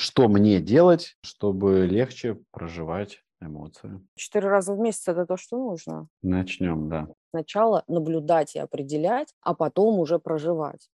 [0.00, 4.00] Что мне делать, чтобы легче проживать эмоции?
[4.14, 6.06] Четыре раза в месяц– это то, что нужно.
[6.22, 7.08] Начнем, да.
[7.30, 10.88] Сначала наблюдать и определять, а потом уже проживать.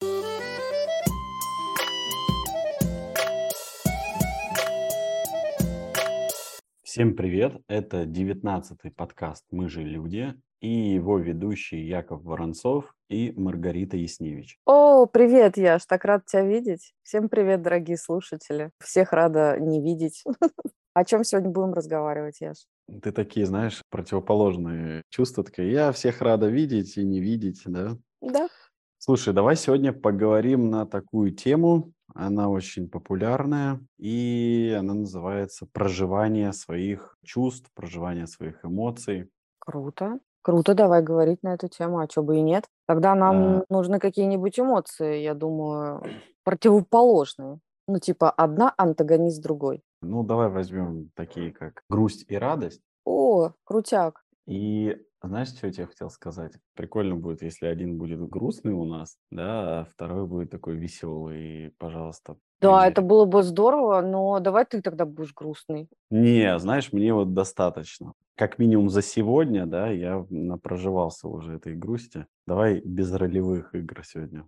[6.83, 7.61] Всем привет!
[7.69, 10.33] Это девятнадцатый подкаст «Мы же люди»
[10.65, 14.59] и его ведущие Яков Воронцов и Маргарита Ясневич.
[14.65, 16.95] О, привет, Яш, так рад тебя видеть.
[17.03, 18.71] Всем привет, дорогие слушатели.
[18.79, 20.25] Всех рада не видеть.
[20.95, 22.65] О чем сегодня будем разговаривать, Яш?
[23.03, 25.45] Ты такие, знаешь, противоположные чувства.
[25.45, 27.99] Такие, я всех рада видеть и не видеть, да?
[28.23, 28.49] Да.
[28.97, 31.93] Слушай, давай сегодня поговорим на такую тему.
[32.15, 39.29] Она очень популярная, и она называется «Проживание своих чувств, проживание своих эмоций».
[39.59, 40.21] Круто.
[40.45, 42.67] Круто, давай говорить на эту тему, а что бы и нет.
[42.87, 46.03] Тогда нам А, нужны какие-нибудь эмоции, я думаю,
[46.45, 47.59] противоположные.
[47.89, 49.83] Ну, типа одна антагонист другой.
[50.03, 52.83] ну, давай возьмем такие, как грусть и радость.
[53.07, 54.23] О, крутяк.
[54.47, 54.97] И
[55.29, 56.53] знаешь, что я тебе хотел сказать?
[56.75, 61.73] Прикольно будет, если один будет грустный у нас, да, а второй будет такой веселый.
[61.79, 62.93] Пожалуйста, Да, примерь.
[62.93, 65.89] это было бы здорово, но давай ты тогда будешь грустный.
[66.11, 68.13] Не, знаешь, мне вот достаточно.
[68.37, 72.27] Как минимум за сегодня, да, я напроживался уже этой грусти.
[72.47, 74.47] Давай без ролевых игр сегодня.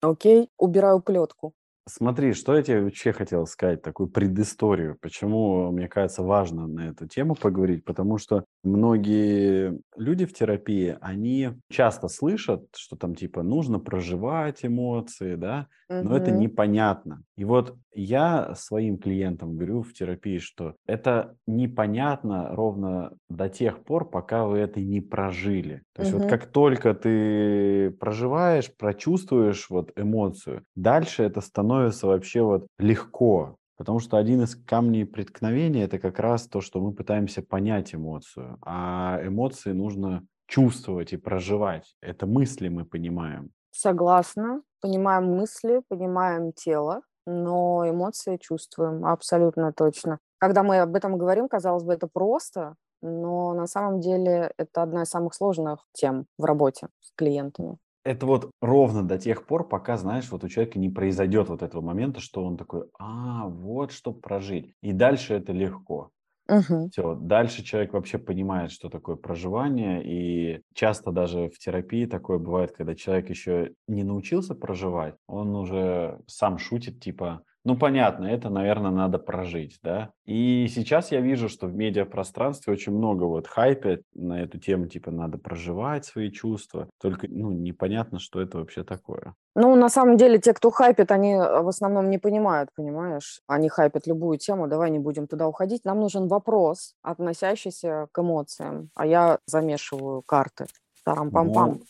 [0.00, 1.54] Окей, убираю плетку.
[1.88, 4.96] Смотри, что я тебе вообще хотел сказать, такую предысторию.
[5.00, 11.50] Почему, мне кажется, важно на эту тему поговорить, потому что многие люди в терапии, они
[11.70, 15.66] часто слышат, что там типа нужно проживать эмоции, да,
[15.98, 16.32] но это Мгм.
[16.32, 17.22] непонятно.
[17.36, 24.08] И вот я своим клиентам говорю в терапии, что это непонятно ровно до тех пор,
[24.10, 25.82] пока вы это не прожили.
[25.94, 26.26] То есть вот Мгм.
[26.26, 31.71] как только ты проживаешь, прочувствуешь вот эмоцию, дальше это становится
[32.06, 33.56] вообще вот легко.
[33.76, 38.58] Потому что один из камней преткновения это как раз то, что мы пытаемся понять эмоцию,
[38.62, 41.96] а эмоции нужно чувствовать и проживать.
[42.00, 43.50] Это мысли мы понимаем.
[43.70, 44.62] Согласна.
[44.80, 50.18] Понимаем мысли, понимаем тело, но эмоции чувствуем абсолютно точно.
[50.38, 55.02] Когда мы об этом говорим, казалось бы, это просто, но на самом деле это одна
[55.02, 57.78] из самых сложных тем в работе с клиентами.
[58.04, 61.80] Это вот ровно до тех пор, пока, знаешь, вот у человека не произойдет вот этого
[61.82, 64.74] момента, что он такой, а, вот что прожить.
[64.82, 66.10] И дальше это легко.
[66.48, 66.90] Мгм.
[66.90, 72.72] Все, дальше человек вообще понимает, что такое проживание, и часто даже в терапии такое бывает,
[72.72, 78.90] когда человек еще не научился проживать, он уже сам шутит, типа, ну понятно, это, наверное,
[78.90, 80.10] надо прожить, да.
[80.24, 85.10] И сейчас я вижу, что в медиапространстве очень много вот хайпа на эту тему, типа,
[85.10, 89.34] надо проживать свои чувства, только, ну, непонятно, что это вообще такое.
[89.54, 93.40] Ну, на самом деле, те, кто хайпит, они э, в основном не понимают, понимаешь?
[93.46, 95.84] Они хайпят любую тему, давай не будем туда уходить.
[95.84, 100.66] Нам нужен вопрос, относящийся к эмоциям, а я замешиваю карты.
[101.04, 101.68] Тарам-пам-пам.
[101.68, 101.80] Ну,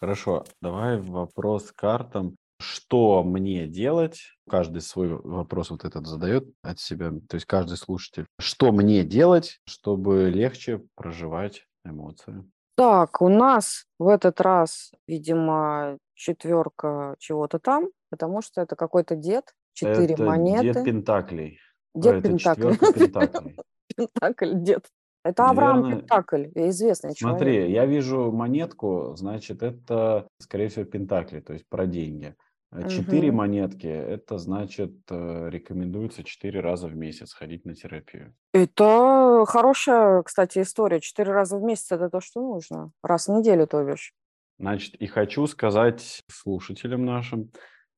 [0.00, 2.36] хорошо, давай вопрос к картам.
[2.60, 4.20] Что мне делать?
[4.48, 8.26] Каждый свой вопрос вот этот задает от себя, то есть каждый слушатель.
[8.38, 12.44] Что мне делать, чтобы легче проживать эмоции?
[12.76, 19.54] Так, у нас в этот раз, видимо, четверка чего-то там, потому что это какой-то дед,
[19.72, 20.84] четыре Это дед монеты.
[20.84, 21.58] Пентаклей.
[21.94, 22.60] Дед это Пентакль.
[22.60, 23.56] четверка Пентаклей.
[23.96, 24.86] Пентакль, дед.
[25.24, 27.38] Это Авраам Наверное, Пентакль, известный человек.
[27.38, 32.34] смотри, я вижу монетку, значит, это, скорее всего, Пентакли, то есть про деньги.
[32.72, 33.36] А Четыре Мгм.
[33.36, 38.32] монетки, это значит, э, рекомендуется четыре раза в месяц ходить на терапию.
[38.52, 41.00] Это хорошая, кстати, история.
[41.00, 42.92] Четыре раза в месяц– это то, что нужно.
[43.02, 44.12] Раз в неделю, то бишь.
[44.60, 47.50] Значит, и хочу сказать слушателям нашим,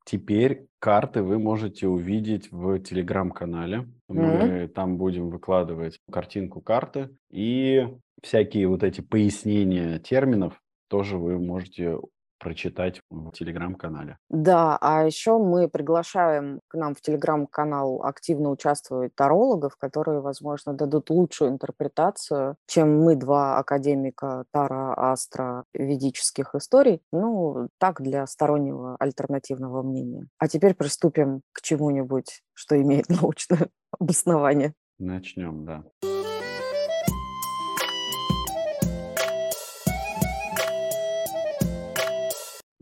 [0.06, 3.88] теперь карты вы можете увидеть в телеграм-канале.
[4.08, 7.88] Мы там будем выкладывать картинку карты и
[8.22, 11.98] всякие вот эти пояснения терминов тоже вы можете
[12.42, 14.18] прочитать в телеграм-канале.
[14.28, 21.08] Да, а еще мы приглашаем к нам в телеграм-канал активно участвовать тарологов, которые, возможно, дадут
[21.10, 27.00] лучшую интерпретацию, чем мы, два академика Тара, Астра, ведических историй.
[27.12, 30.26] Ну, так, для стороннего альтернативного мнения.
[30.38, 33.68] А теперь приступим к чему-нибудь, что имеет научное
[33.98, 34.74] обоснование.
[34.98, 35.84] Начнем, да.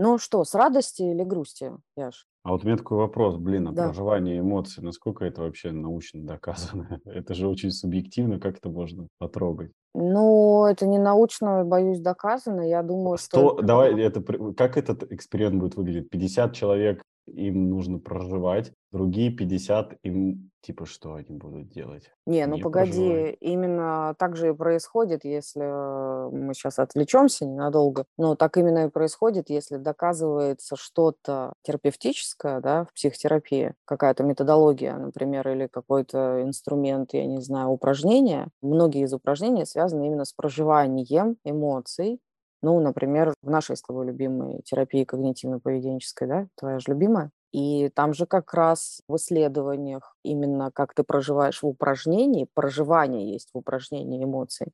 [0.03, 2.27] Ну что, с радости или грусти, Яш?
[2.43, 3.85] А вот у меня такой вопрос, блин, а Да.
[3.85, 6.89] проживание эмоций, насколько это вообще научно доказано?
[7.05, 9.73] Это же очень субъективно, как это можно потрогать?
[9.95, 12.63] Ну, это не научно, боюсь, доказано.
[12.63, 14.23] Я думаю, что Сто, это- давай, это,
[14.55, 16.09] как этот эксперимент будет выглядеть?
[16.09, 22.11] 50 человек им нужно проживать, другие 50 им типа что они будут делать?
[22.27, 23.37] Не, ну Не погоди, проживать.
[23.41, 28.91] именно так же и происходит, если э, мы сейчас отвлечемся ненадолго, но так именно и
[28.91, 37.27] происходит, если доказывается что-то терапевтическое, да, в психотерапии, какая-то методология, например, или какой-то инструмент, я
[37.27, 38.49] не знаю, упражнение.
[38.61, 42.21] Многие из упражнений связаны именно с проживанием эмоций,
[42.63, 47.31] ну, например, в нашей с тобой любимой терапии когнитивно-поведенческой, да, твоя же любимая.
[47.53, 53.51] И там же как раз в исследованиях именно как ты проживаешь в упражнении, проживание есть
[53.53, 54.73] в упражнении эмоций.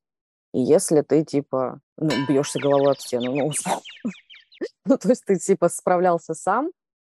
[0.53, 3.51] И если ты типа, ну, бьешься головой об стену, ну.
[4.87, 6.71] Ну, то есть ты типа справлялся сам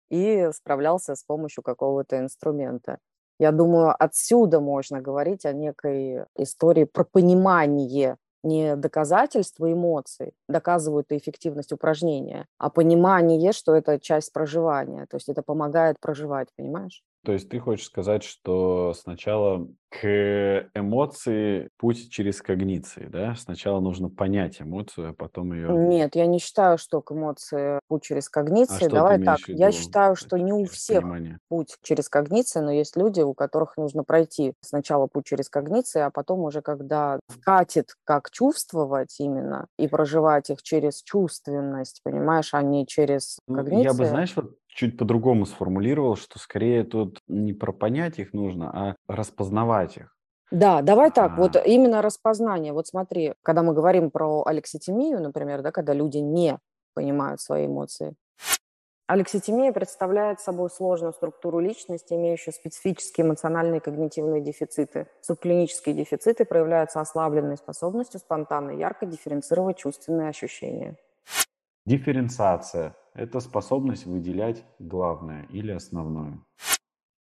[0.10, 3.00] и справлялся с помощью какого-то инструмента.
[3.38, 11.74] Я думаю, отсюда можно говорить о некой истории про понимание не доказательства эмоций доказывают эффективность
[11.74, 15.08] упражнения, а понимание, что это часть проживания.
[15.10, 17.04] То есть это помогает проживать, понимаешь?
[17.26, 23.36] То есть ты хочешь сказать, что сначала к эмоции путь через когниции, да?
[23.36, 25.68] Сначала нужно понять эмоцию, а потом ее...
[25.68, 28.30] Нет, я не считаю, что к эмоции путь через
[28.68, 28.82] А когниции.
[28.82, 31.40] ты Давай так, имеешь в я считаю, что не у всех понимание?
[31.50, 36.12] путь через когниции, но есть люди, у которых нужно пройти сначала путь через когниции, а
[36.12, 42.86] потом уже когда вкатит, как чувствовать именно, и проживать их через чувственность, понимаешь, а не
[42.86, 48.20] через Ну, я бы, знаешь, вот чуть по-другому сформулировал, что скорее тут не про понять
[48.20, 50.16] их нужно, а распознавать их.
[50.52, 52.74] Да, давай так, вот А, именно распознание.
[52.74, 56.60] Вот смотри, когда мы говорим про алекситимию, например, да, когда люди не
[56.94, 58.16] понимают свои эмоции.
[59.08, 65.08] Алекситимия представляет собой сложную структуру личности, имеющую специфические эмоциональные и когнитивные дефициты.
[65.22, 70.98] Субклинические дефициты проявляются ослабленной способностью спонтанно и ярко дифференцировать чувственные ощущения.
[71.86, 76.44] Дифференциация– это способность выделять главное или основное.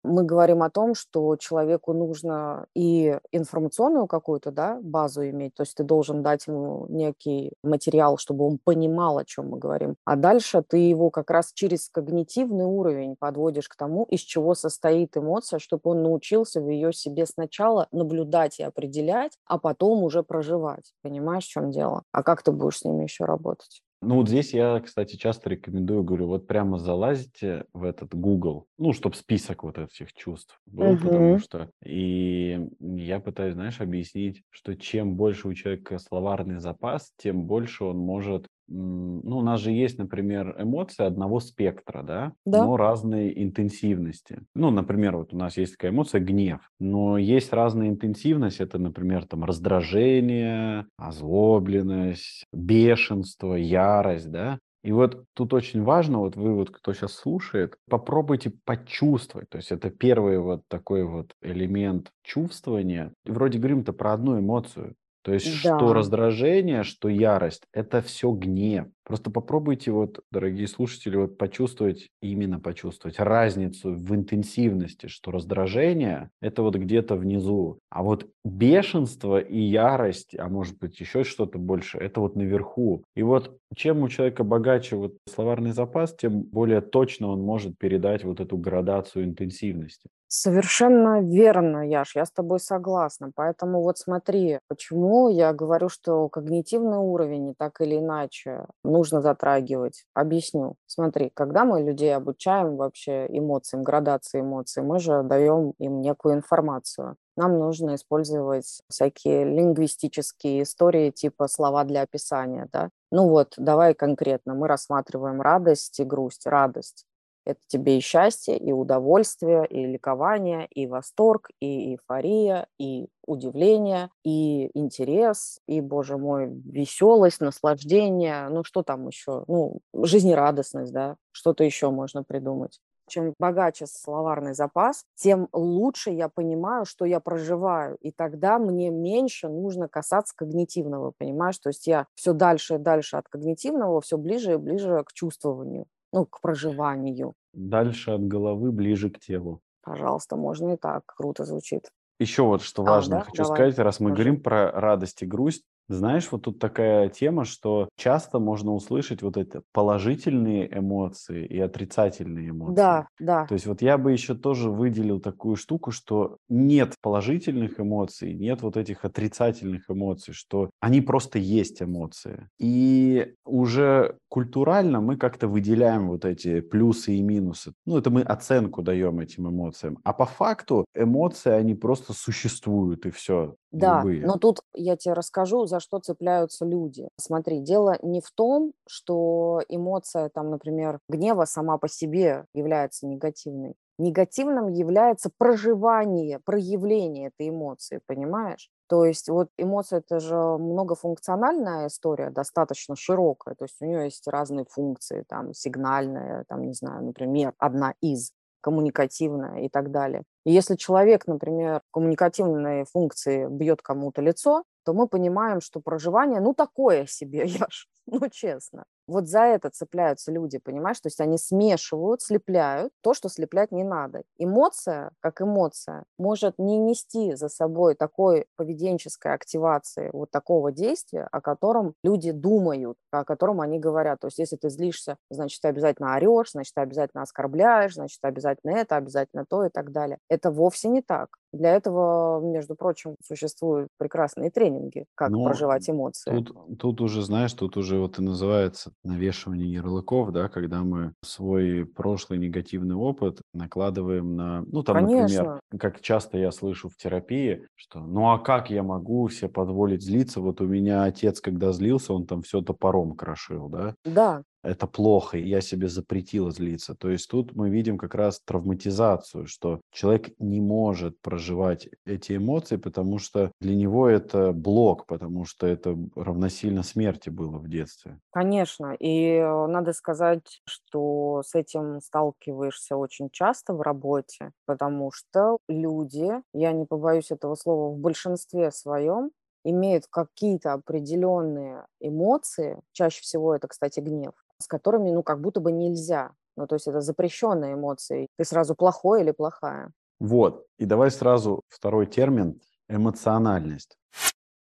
[0.04, 5.76] мы говорим о том, что человеку нужно и информационную какую-то да, базу иметь, то есть
[5.76, 9.96] ты должен дать ему некий материал, чтобы он понимал, о чем мы говорим.
[10.06, 15.18] А дальше ты его как раз через когнитивный уровень подводишь к тому, из чего состоит
[15.18, 20.94] эмоция, чтобы он научился в ее себе сначала наблюдать и определять, а потом уже проживать.
[21.02, 22.04] Понимаешь, в чем дело?
[22.12, 23.85] А как ты будешь с ними еще работать?
[24.02, 28.94] Ну, вот здесь я, кстати, часто рекомендую, говорю, вот прямо залазите в этот Google, ну,
[28.94, 31.40] чтобы список вот этих чувств был, потому Мгм.
[31.40, 31.72] что...
[31.84, 37.98] И я пытаюсь, знаешь, объяснить, что чем больше у человека словарный запас, тем больше он
[37.98, 38.48] может...
[38.68, 44.42] Ну, у нас же есть, например, эмоции одного спектра, да, Да, но разной интенсивности.
[44.56, 49.26] Ну, например, вот у нас есть такая эмоция гнев, но есть разная интенсивность, это, например,
[49.26, 54.60] там раздражение, озлобленность, бешенство, ярость, да.
[54.84, 59.50] И вот тут очень важно, вот вы вот, кто сейчас слушает, попробуйте почувствовать.
[59.50, 63.12] То есть это первый вот такой вот элемент чувствования.
[63.26, 64.94] И вроде говорим-то про одну эмоцию.
[65.26, 65.94] То есть что да.
[65.94, 68.86] раздражение, что ярость, это все гнев.
[69.06, 76.64] Просто попробуйте вот, дорогие слушатели, вот почувствовать, именно почувствовать разницу в интенсивности, что раздражение– это
[76.64, 82.20] вот где-то внизу, а вот бешенство и ярость, а может быть еще что-то больше, это
[82.20, 83.04] вот наверху.
[83.16, 88.24] И вот чем у человека богаче вот словарный запас, тем более точно он может передать
[88.24, 90.10] вот эту градацию интенсивности.
[90.28, 93.32] Совершенно верно, Яш, я с тобой согласна.
[93.36, 100.06] Поэтому вот смотри, почему я говорю, что когнитивный уровень так или иначе нужно затрагивать.
[100.14, 100.76] Объясню.
[100.88, 107.18] Смотри, когда мы людей обучаем вообще эмоциям, градации эмоций, мы же даем им некую информацию.
[107.38, 112.90] Нам нужно использовать всякие лингвистические истории, типа слова для описания, да?
[113.12, 114.54] Ну вот, давай конкретно.
[114.54, 116.46] Мы рассматриваем радость и грусть.
[116.46, 117.06] Радость
[117.46, 124.70] это тебе и счастье, и удовольствие, и ликование, и восторг, и эйфория, и удивление, и
[124.74, 128.50] интерес, и, боже мой, веселость, наслаждение.
[128.50, 129.46] Ну, что там еще?
[129.48, 131.18] Ну, жизнерадостность, да?
[131.32, 132.80] Что-то еще можно придумать.
[133.08, 137.98] Чем богаче словарный запас, тем лучше я понимаю, что я проживаю.
[138.02, 141.60] И тогда мне меньше нужно касаться когнитивного, понимаешь?
[141.60, 145.86] То есть я все дальше и дальше от когнитивного, все ближе и ближе к чувствованию
[146.16, 147.34] ну, к проживанию.
[147.54, 149.62] Дальше от головы, ближе к телу.
[149.84, 151.04] Пожалуйста, можно и так.
[151.06, 151.90] Круто звучит.
[152.20, 153.24] Еще вот что А, важно да?
[153.24, 154.14] хочу Давай, сказать, раз мы скажи.
[154.24, 159.38] говорим про радость и грусть, Знаешь, вот тут такая тема, что часто можно услышать вот
[159.38, 162.76] эти положительные эмоции и отрицательные эмоции.
[162.76, 163.46] Да, да.
[163.46, 168.64] То есть вот я бы еще тоже выделил такую штуку, что нет положительных эмоций, нет
[168.64, 172.50] вот этих отрицательных эмоций, что они просто есть эмоции.
[172.60, 177.74] И уже культурально мы как-то выделяем вот эти плюсы и минусы.
[177.86, 180.00] Ну, это мы оценку даем этим эмоциям.
[180.04, 183.56] А по факту эмоции, они просто существуют, и все.
[183.72, 184.26] Да, Любые.
[184.26, 187.10] но тут я тебе расскажу, за что цепляются люди.
[187.18, 193.76] Смотри, дело не в том, что эмоция, там, например, гнева сама по себе является негативной.
[193.98, 198.70] Негативным является проживание, проявление этой эмоции, понимаешь?
[198.88, 203.56] То есть вот эмоция– это же многофункциональная история, достаточно широкая.
[203.56, 208.32] То есть у нее есть разные функции, там, сигнальная, там, не знаю, например, одна из
[208.62, 210.24] коммуникативная и так далее.
[210.46, 216.54] И если человек, например, коммуникативной функции бьет кому-то лицо, то мы понимаем, что проживание, ну,
[216.54, 218.86] такое себе, я ж, ну, честно.
[219.08, 221.00] Вот за это цепляются люди, понимаешь?
[221.00, 224.24] То есть они смешивают, слепляют то, что слеплять не надо.
[224.38, 231.42] Эмоция, как эмоция, может не нести за собой такой поведенческой активации, вот такого действия, о
[231.42, 234.20] котором люди думают, о котором они говорят.
[234.22, 238.28] То есть если ты злишься, значит, ты обязательно орешь, значит, ты обязательно оскорбляешь, значит, ты
[238.28, 240.18] обязательно это, обязательно то и так далее.
[240.30, 241.30] Это вовсе не так.
[241.54, 246.44] Для этого, между прочим, существуют прекрасные тренинги, как Но проживать эмоции.
[246.44, 251.86] тут, тут уже, знаешь, тут уже вот и называется навешивание ярлыков, да, когда мы свой
[251.86, 255.60] прошлый негативный опыт накладываем на, ну, там, например, Конечно.
[255.80, 260.42] как часто я слышу в терапии, что ну а как я могу себе позволить злиться?
[260.42, 263.96] Вот у меня отец, когда злился, он там все топором крошил, да?
[264.06, 266.96] Да, это плохо, и я себе запретила злиться.
[266.96, 272.78] То есть тут мы видим как раз травматизацию, что человек не может проживать эти эмоции,
[272.78, 278.20] потому что для него это блок, потому что это равносильно смерти было в детстве.
[278.32, 278.94] конечно.
[279.00, 286.32] И э, надо сказать, что с этим сталкиваешься очень часто в работе, потому что люди,
[286.54, 289.32] я не побоюсь этого слова, в большинстве своем
[289.64, 295.72] имеют какие-то определенные эмоции, чаще всего это, кстати, гнев, с которыми, ну, как будто бы
[295.72, 296.32] нельзя.
[296.58, 298.28] Ну, то есть это запрещенные эмоции.
[298.38, 299.92] Ты сразу плохой или плохая.
[300.20, 300.66] Вот.
[300.78, 303.98] И давай сразу второй термин– эмоциональность.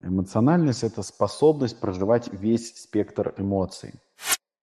[0.01, 3.99] Эмоциональность– это способность проживать весь спектр эмоций.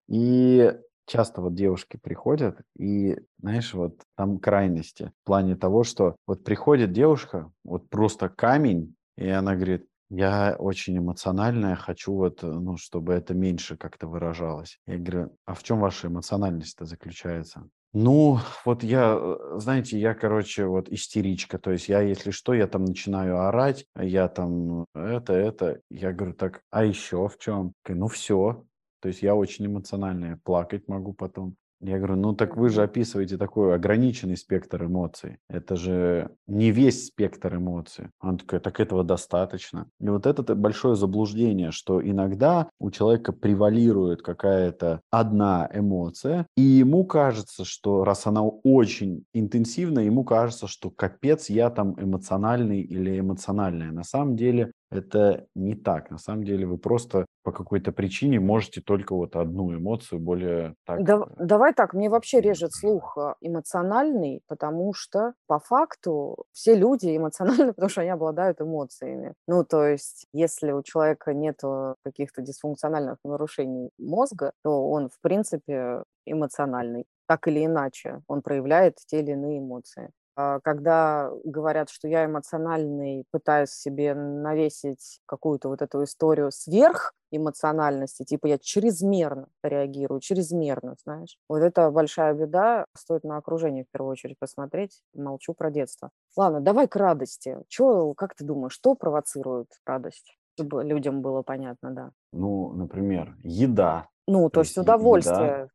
[0.09, 0.75] И
[1.07, 6.93] часто вот девушки приходят, и, знаешь, вот там крайности в плане того, что вот приходит
[6.93, 13.13] девушка, вот просто камень, и она говорит, я очень эмоциональная, хочу вот, э, ну, чтобы
[13.13, 14.79] это меньше как-то выражалось.
[14.87, 17.69] Я говорю, а в чем ваша эмоциональность-то заключается?
[17.93, 21.59] Ну, вот я, э, знаете, я, короче, вот истеричка.
[21.59, 25.81] То есть я, если что, я там начинаю орать, я там это, это.
[25.91, 27.73] Я говорю, так, а еще в чем?
[27.87, 28.65] Ну, все.
[29.01, 31.55] То есть я очень эмоциональная, плакать могу потом.
[31.81, 35.39] Я говорю, ну так вы же описываете такой ограниченный спектр эмоций.
[35.49, 38.09] Это же не весь спектр эмоций.
[38.19, 39.87] Она такая, так этого достаточно.
[40.01, 47.05] И вот это большое заблуждение, что иногда у человека превалирует какая-то одна эмоция, и ему
[47.05, 53.93] кажется, что раз она очень интенсивна, ему кажется, что капец, я там эмоциональный или эмоциональная.
[53.93, 56.11] На самом деле это не так.
[56.11, 61.03] На самом деле вы просто по какой-то причине можете только вот одну эмоцию более так...
[61.05, 66.75] Да, э, давай так, мне вообще режет слух э, эмоциональный, потому что по факту все
[66.75, 69.35] люди эмоциональны, потому что они обладают эмоциями.
[69.47, 71.61] Ну, то есть, если у человека нет
[72.05, 77.07] каких-то дисфункциональных нарушений мозга, то он, в принципе, эмоциональный.
[77.27, 80.11] Так или иначе, он проявляет те или иные эмоции.
[80.41, 88.23] А, когда говорят, что я эмоциональный, пытаюсь себе навесить какую-то вот эту историю сверх эмоциональности,
[88.23, 91.39] типа я чрезмерно реагирую, чрезмерно, знаешь.
[91.49, 96.11] Вот это большая беда, стоит на окружение в первую очередь посмотреть, молчу про детство.
[96.37, 97.59] Ладно, давай к радости.
[97.67, 100.37] Чё, как ты думаешь, что провоцирует радость?
[100.55, 102.11] Чтобы людям было понятно, да.
[102.33, 104.09] Ну, например, еда.
[104.29, 105.69] Ну, то, То есть есть еда, удовольствие.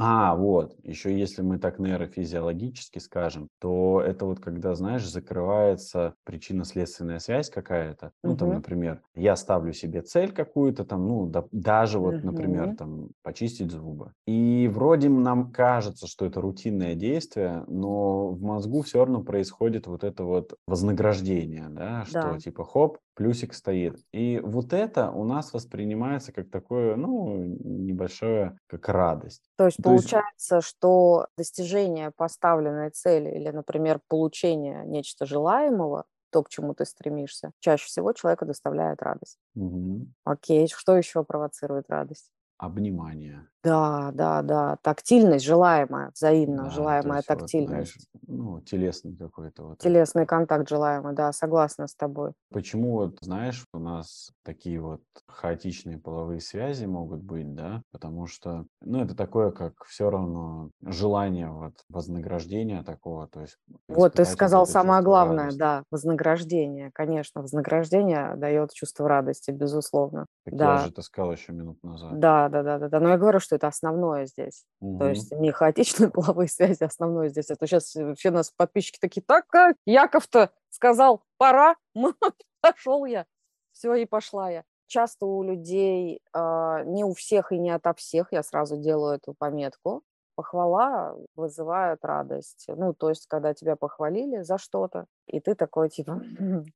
[0.00, 7.18] А, вот, еще если мы так нейрофизиологически скажем, то это вот когда, знаешь, закрывается причинно-следственная
[7.18, 8.12] связь какая-то.
[8.22, 8.54] Ну, там, Мгм.
[8.54, 12.78] например, я ставлю себе цель какую-то там, ну, да- даже вот, например, Мгм.
[12.78, 14.12] там, почистить зубы.
[14.24, 20.04] И вроде нам кажется, что это рутинное действие, но в мозгу все равно происходит вот
[20.04, 22.38] это вот вознаграждение, да, что Да.
[22.38, 23.98] типа хоп, плюсик стоит.
[24.12, 29.50] И вот это у нас воспринимается как такое, ну, небольшое, как радость.
[29.56, 36.42] То есть То есть получается, что достижение поставленной цели или, например, получение нечто желаемого то,
[36.44, 39.38] к чему ты стремишься, чаще всего человека доставляет радость.
[39.54, 40.14] Мгм.
[40.24, 42.32] Окей, что еще провоцирует радость?
[42.58, 43.48] Обнимание.
[43.64, 48.08] Да, да, да, тактильность желаемая, взаимно Да, то желаемая есть вот, знаешь, тактильность.
[48.26, 49.78] ну, телесный какой-то вот.
[49.78, 52.32] Телесный контакт желаемый, да, согласна с тобой.
[52.50, 57.82] Почему вот, знаешь, у нас такие вот хаотичные половые связи могут быть, да?
[57.92, 64.14] Потому что, ну, это такое, как все равно желание вот вознаграждения такого, то есть Вот
[64.14, 65.58] ты сказал самое главное, радости.
[65.58, 66.90] да, вознаграждение.
[66.92, 70.26] Конечно, вознаграждение дает чувство радости, безусловно.
[70.44, 72.18] Так я Да, же это сказал еще минут назад.
[72.20, 73.00] да, да, да, да, да.
[73.00, 74.64] Но я говорю, что это основное здесь.
[74.80, 75.08] То Мгм.
[75.10, 77.50] есть не хаотичные половые связи, основное здесь.
[77.50, 81.76] Это сейчас все нас подписчики такие, так как Яков-то сказал, пора,
[82.60, 83.26] пошел я,
[83.72, 84.64] все, и пошла я.
[84.86, 89.34] Часто у людей, а, не у всех и не ото всех, я сразу делаю эту
[89.38, 90.02] пометку,
[90.34, 92.64] похвала вызывает радость.
[92.68, 96.22] Ну, то есть, когда тебя похвалили за что-то, и ты такой, типа,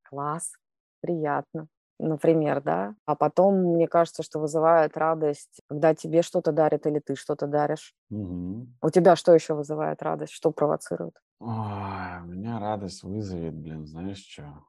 [0.02, 0.52] класс,
[1.00, 1.69] приятно,
[2.02, 2.94] например, да.
[3.06, 7.94] А потом, мне кажется, что вызывает радость, когда тебе что-то дарят или ты что-то даришь.
[8.11, 8.75] Мгм.
[8.82, 10.32] У тебя что еще вызывает радость?
[10.35, 11.16] Что провоцирует?
[11.40, 14.64] Ой, у меня радость вызовет, блин, знаешь что?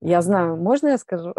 [0.00, 1.34] Я знаю, можно я скажу?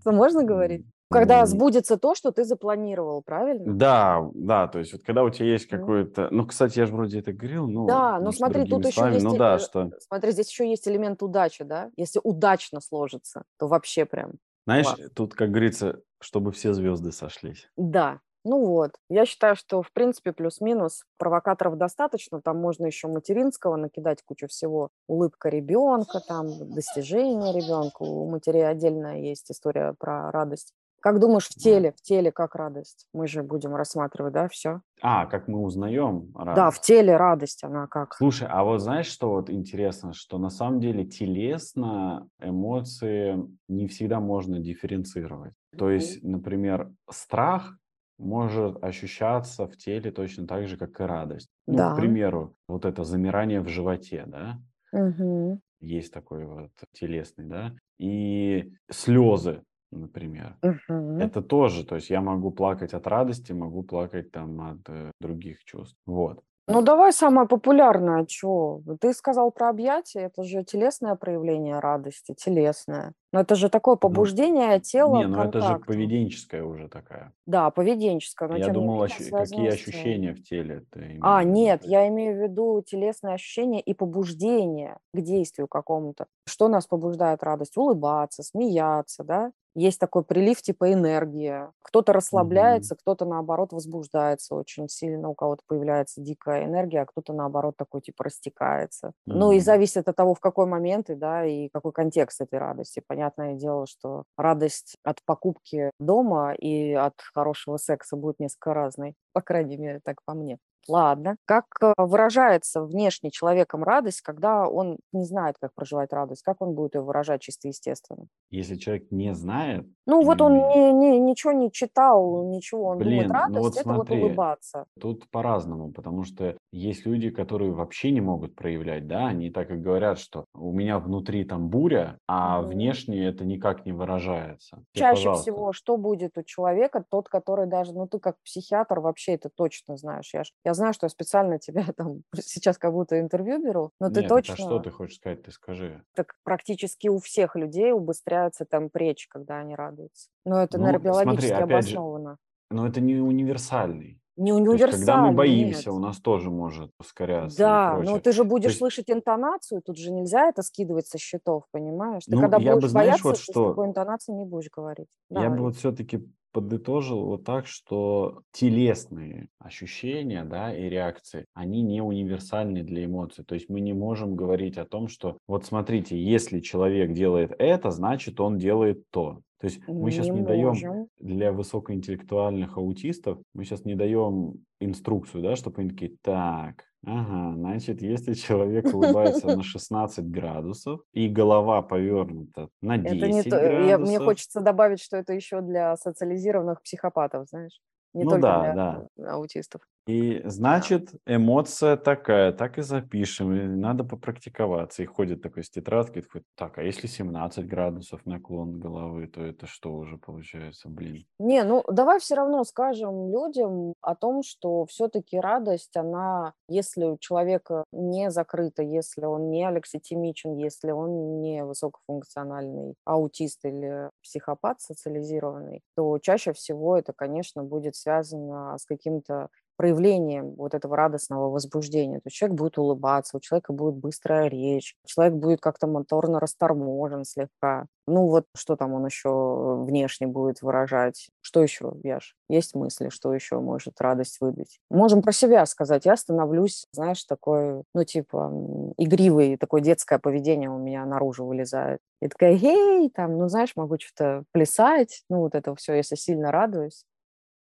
[0.00, 0.82] Это можно говорить?
[1.10, 3.78] Когда сбудется то, что ты запланировал, правильно?
[3.78, 5.80] Да, да, то есть вот когда у тебя есть Мгм.
[5.80, 9.24] какой-то, ну, кстати, я же вроде это говорил, ну, Да, но смотри, тут еще есть,
[9.24, 11.90] ну да, э, что, смотри, здесь еще есть элемент удачи, да?
[11.96, 14.32] Если удачно сложится, то вообще прям
[14.66, 17.70] знаешь, тут, как говорится, чтобы все звезды сошлись.
[17.76, 18.92] Да, ну вот.
[19.08, 22.40] Я считаю, что, в принципе, плюс-минус провокаторов достаточно.
[22.40, 24.90] Там можно еще материнского накидать кучу всего.
[25.06, 28.02] Улыбка ребенка, там, достижения ребенка.
[28.02, 30.72] У матерей отдельная есть история про радость.
[31.00, 33.06] Как думаешь, в теле, в теле как радость?
[33.12, 34.80] Мы же будем рассматривать, да, все?
[35.00, 36.80] А, как мы узнаем Да, в радость.
[36.80, 38.16] теле радость, она как?
[38.16, 43.36] Слушай, а вот знаешь, что вот интересно, что на самом деле телесно эмоции
[43.68, 45.54] не всегда можно дифференцировать.
[45.76, 47.76] То есть, например, страх
[48.18, 51.48] может ощущаться в теле точно так же, как и радость.
[51.70, 51.92] Ну, к Да.
[51.94, 54.60] примеру, вот это замирание в животе, да,
[54.92, 55.60] Мгм.
[55.80, 60.58] есть такой вот телесный, да, и слезы, например.
[60.62, 61.18] Мгм.
[61.18, 65.64] Это тоже, то есть я могу плакать от радости, могу плакать там от э, других
[65.64, 65.96] чувств.
[66.06, 66.44] Вот.
[66.70, 68.82] Ну, давай самое популярное, что?
[69.00, 73.14] Ты сказал про объятия, это же телесное проявление радости, телесное.
[73.32, 75.86] Но это же такое Ну, побуждение тела не, ну это же контакту.
[75.86, 77.34] поведенческая уже такая.
[77.46, 81.54] Да, поведенческое, но Я думал, связано какие ощущения в теле ты имеешь А, в виду?
[81.54, 86.26] нет, я имею в виду телесные ощущения и побуждение к действию какому-то.
[86.46, 87.76] Что нас побуждает радость?
[87.76, 89.50] Улыбаться, смеяться, да?
[89.74, 91.72] Есть такой прилив типа энергия.
[91.82, 97.76] Кто-то расслабляется, кто-то наоборот возбуждается очень сильно, у кого-то появляется дикая энергия, а кто-то наоборот
[97.76, 99.12] такой типа растекается.
[99.26, 103.02] Ну и зависит от того, в какой момент и, да, и какой контекст этой радости.
[103.06, 109.14] Понятное дело, что радость от покупки дома и от хорошего секса будет несколько разной.
[109.32, 110.58] По крайней мере, так по мне.
[110.88, 111.36] Ладно.
[111.44, 116.42] Как э, выражается внешне человеком радость, когда он не знает, как проживать радость?
[116.42, 118.26] Как он будет ее выражать чисто естественно?
[118.50, 122.84] Если человек не знает Ну вот он не, не- ничего не читал, ничего.
[122.86, 124.86] Он думает, блин, ну вот радость– это вот смотри, улыбаться.
[125.00, 129.76] тут по-разному, потому что есть люди, которые вообще не могут проявлять, да, они так и
[129.76, 132.68] говорят, что у меня внутри там буря, а Мгм.
[132.68, 134.84] внешне это никак не выражается.
[134.92, 135.50] Тебе, Чаще пожалуйста.
[135.50, 139.96] всего, что будет у человека, тот, который даже, ну ты как психиатр вообще это точно
[139.96, 140.30] знаешь.
[140.34, 144.10] Я, ж- я знаю, что я специально тебя там сейчас как будто интервью беру, но
[144.10, 146.04] ты Нет, так а что точно, ты хочешь сказать, ты скажи.
[146.14, 150.28] так практически у всех людей убыстряется темп речи, когда они радуются.
[150.44, 152.38] Но это Ну, смотри, нейробиологически же, обосновано.
[152.70, 154.22] но это не универсальный.
[154.36, 155.92] Не есть, когда мы боимся, нет.
[155.92, 160.10] у нас тоже может ускоряться Да, но ты же будешь есть, слышать интонацию, тут же
[160.10, 162.26] нельзя это скидывать со счетов, понимаешь?
[162.28, 164.44] Ты ну, когда я бы, будешь знаешь, бояться, вот ты с что, такой интонацией не
[164.44, 165.08] будешь говорить.
[165.30, 171.82] я Да, бы вот все-таки подытожил вот так, что телесные ощущения, да, и реакции, они
[171.82, 173.44] не универсальны для эмоций.
[173.44, 177.90] То есть мы не можем говорить о том, что вот смотрите, если человек делает это,
[177.90, 179.40] значит он делает то.
[179.60, 181.08] То есть мы сейчас не не даем можем.
[181.18, 188.02] для высокоинтеллектуальных аутистов, мы сейчас не даем инструкцию, да, чтобы они такие, так, ага, значит,
[188.02, 193.56] если человек улыбается на 16 градусов и голова повернута на Это не 10 то.
[193.78, 197.80] Я, мне градусов, хочется добавить, что это еще для социализированных психопатов, знаешь,
[198.14, 199.82] не ну только да, для да, аутистов.
[200.08, 203.52] И значит, эмоция такая, так и запишем.
[203.52, 205.02] И надо попрактиковаться.
[205.02, 209.66] И ходит такой с тетрадкой, такой, так, а если 17 градусов наклон головы, то это
[209.66, 211.26] что уже получается, блин?
[211.38, 217.18] Не, ну давай все равно скажем людям о том, что все-таки радость, она, если у
[217.18, 225.82] человека не закрыта, если он не алекситимичен, если он не высокофункциональный аутист или психопат социализированный,
[225.94, 232.16] то чаще всего это, конечно, будет связано с каким-то проявлением вот этого радостного возбуждения.
[232.16, 237.24] То есть человек будет улыбаться, у человека будет быстрая речь, человек будет как-то моторно расторможен
[237.24, 237.86] слегка.
[238.08, 241.28] Ну вот что там он еще внешне будет выражать?
[241.40, 242.34] Что еще, Яш?
[242.48, 244.80] Есть мысли, что еще может радость выдать?
[244.90, 246.06] Можем про себя сказать.
[246.06, 248.50] Я становлюсь, знаешь, такой, ну типа
[248.96, 252.00] игривый, такое детское поведение у меня наружу вылезает.
[252.20, 256.50] И такая, эй, там, ну знаешь, могу что-то плясать, ну вот это все, если сильно
[256.50, 257.04] радуюсь.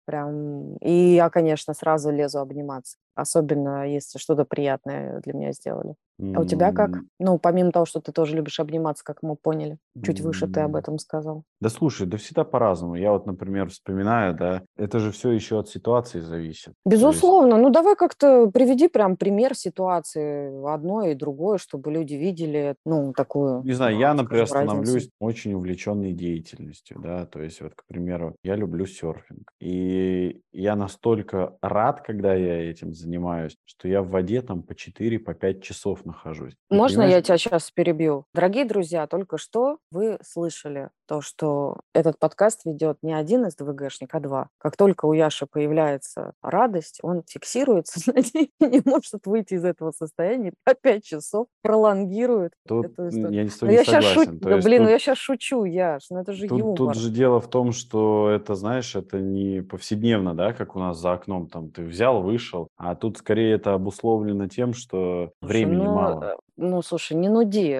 [0.05, 5.95] Прям, и я, конечно, сразу лезу обниматься, особенно если что-то приятное для меня сделали.
[6.19, 6.91] А у тебя как?
[7.19, 9.77] Ну, помимо того, что ты тоже любишь обниматься, как мы поняли.
[10.03, 11.43] Чуть выше ты об этом сказал.
[11.59, 12.95] Да слушай, да всегда по-разному.
[12.95, 16.73] Я вот, например, вспоминаю, да, это же все еще от ситуации зависит.
[16.85, 17.53] Безусловно.
[17.55, 17.63] Есть...
[17.63, 23.63] Ну, давай как-то приведи прям пример ситуации одной и другой, чтобы люди видели, ну, такую...
[23.63, 28.55] Не знаю, я, например, становлюсь очень увлеченной деятельностью, да, то есть вот, к примеру, я
[28.55, 29.51] люблю серфинг.
[29.59, 35.19] И я настолько рад, когда я этим занимаюсь, что я в воде там по 4-5
[35.19, 36.53] по часов нахожусь.
[36.69, 37.15] Можно понимаешь?
[37.15, 38.25] я тебя сейчас перебью?
[38.33, 44.15] Дорогие друзья, только что вы слышали то, что этот подкаст ведет не один из ДВГшник,
[44.15, 44.47] а два.
[44.57, 50.53] Как только у Яши появляется радость, он фиксируется и не может выйти из этого состояния
[50.63, 53.31] по пять часов, пролонгирует тут эту историю.
[53.33, 56.21] Я, не, ну, я сейчас шучу, да, блин, тут, ну я сейчас шучу, Яш, ну
[56.21, 56.77] это же тут, юмор.
[56.77, 60.97] Тут же дело в том, что это, знаешь, это не повседневно, да, как у нас
[60.97, 65.83] за окном, там ты взял, вышел, а тут скорее это обусловлено тем, что Слушай, времени
[65.83, 66.23] ну, мало.
[66.23, 67.71] Э, ну, слушай, не нуди.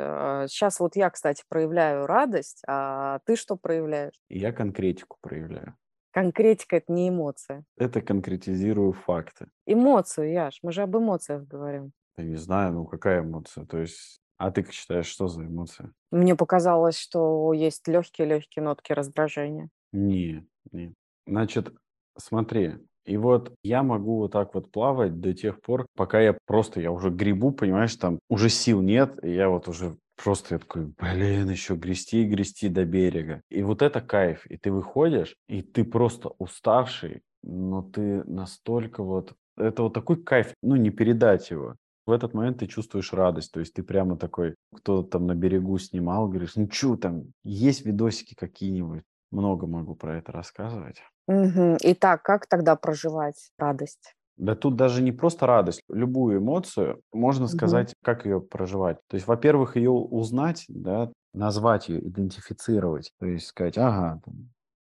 [0.48, 4.20] Сейчас вот я, кстати, проявляю радость, а ты что проявляешь?
[4.30, 5.76] Я конкретику проявляю.
[6.12, 7.64] Конкретика– это не эмоция.
[7.78, 9.48] Это конкретизирую факты.
[9.66, 11.94] Эмоцию, Яш, мы же об эмоциях говорим.
[12.18, 13.66] Я не знаю, ну какая эмоция?
[13.66, 15.94] То есть, а ты как считаешь, что за эмоция?
[16.12, 19.70] Мне показалось, что есть легкие-легкие нотки раздражения.
[19.94, 20.94] Не, не.
[21.26, 21.74] Значит,
[22.18, 22.74] смотри,
[23.06, 26.92] и вот я могу вот так вот плавать до тех пор, пока я просто, я
[26.92, 31.50] уже грибу, понимаешь, там уже сил нет, и я вот уже просто я такой, блин,
[31.50, 33.42] еще грести и грести до берега.
[33.50, 34.46] И вот это кайф.
[34.48, 39.34] И ты выходишь, и ты просто уставший, но ты настолько вот...
[39.58, 41.76] Это вот такой кайф, ну, не передать его.
[42.06, 45.78] В этот момент ты чувствуешь радость, то есть ты прямо такой, кто там на берегу
[45.78, 49.04] снимал, говоришь, ну что там, есть видосики какие-нибудь?
[49.32, 51.02] Много могу про это рассказывать.
[51.28, 51.78] Угу.
[51.82, 54.16] Итак, как тогда проживать радость?
[54.38, 55.82] Да тут даже не просто радость.
[55.90, 57.96] Любую эмоцию можно сказать, угу.
[58.04, 58.98] как ее проживать.
[59.08, 63.12] То есть, во-первых, ее узнать, да, назвать ее, идентифицировать.
[63.20, 64.22] То есть сказать, ага,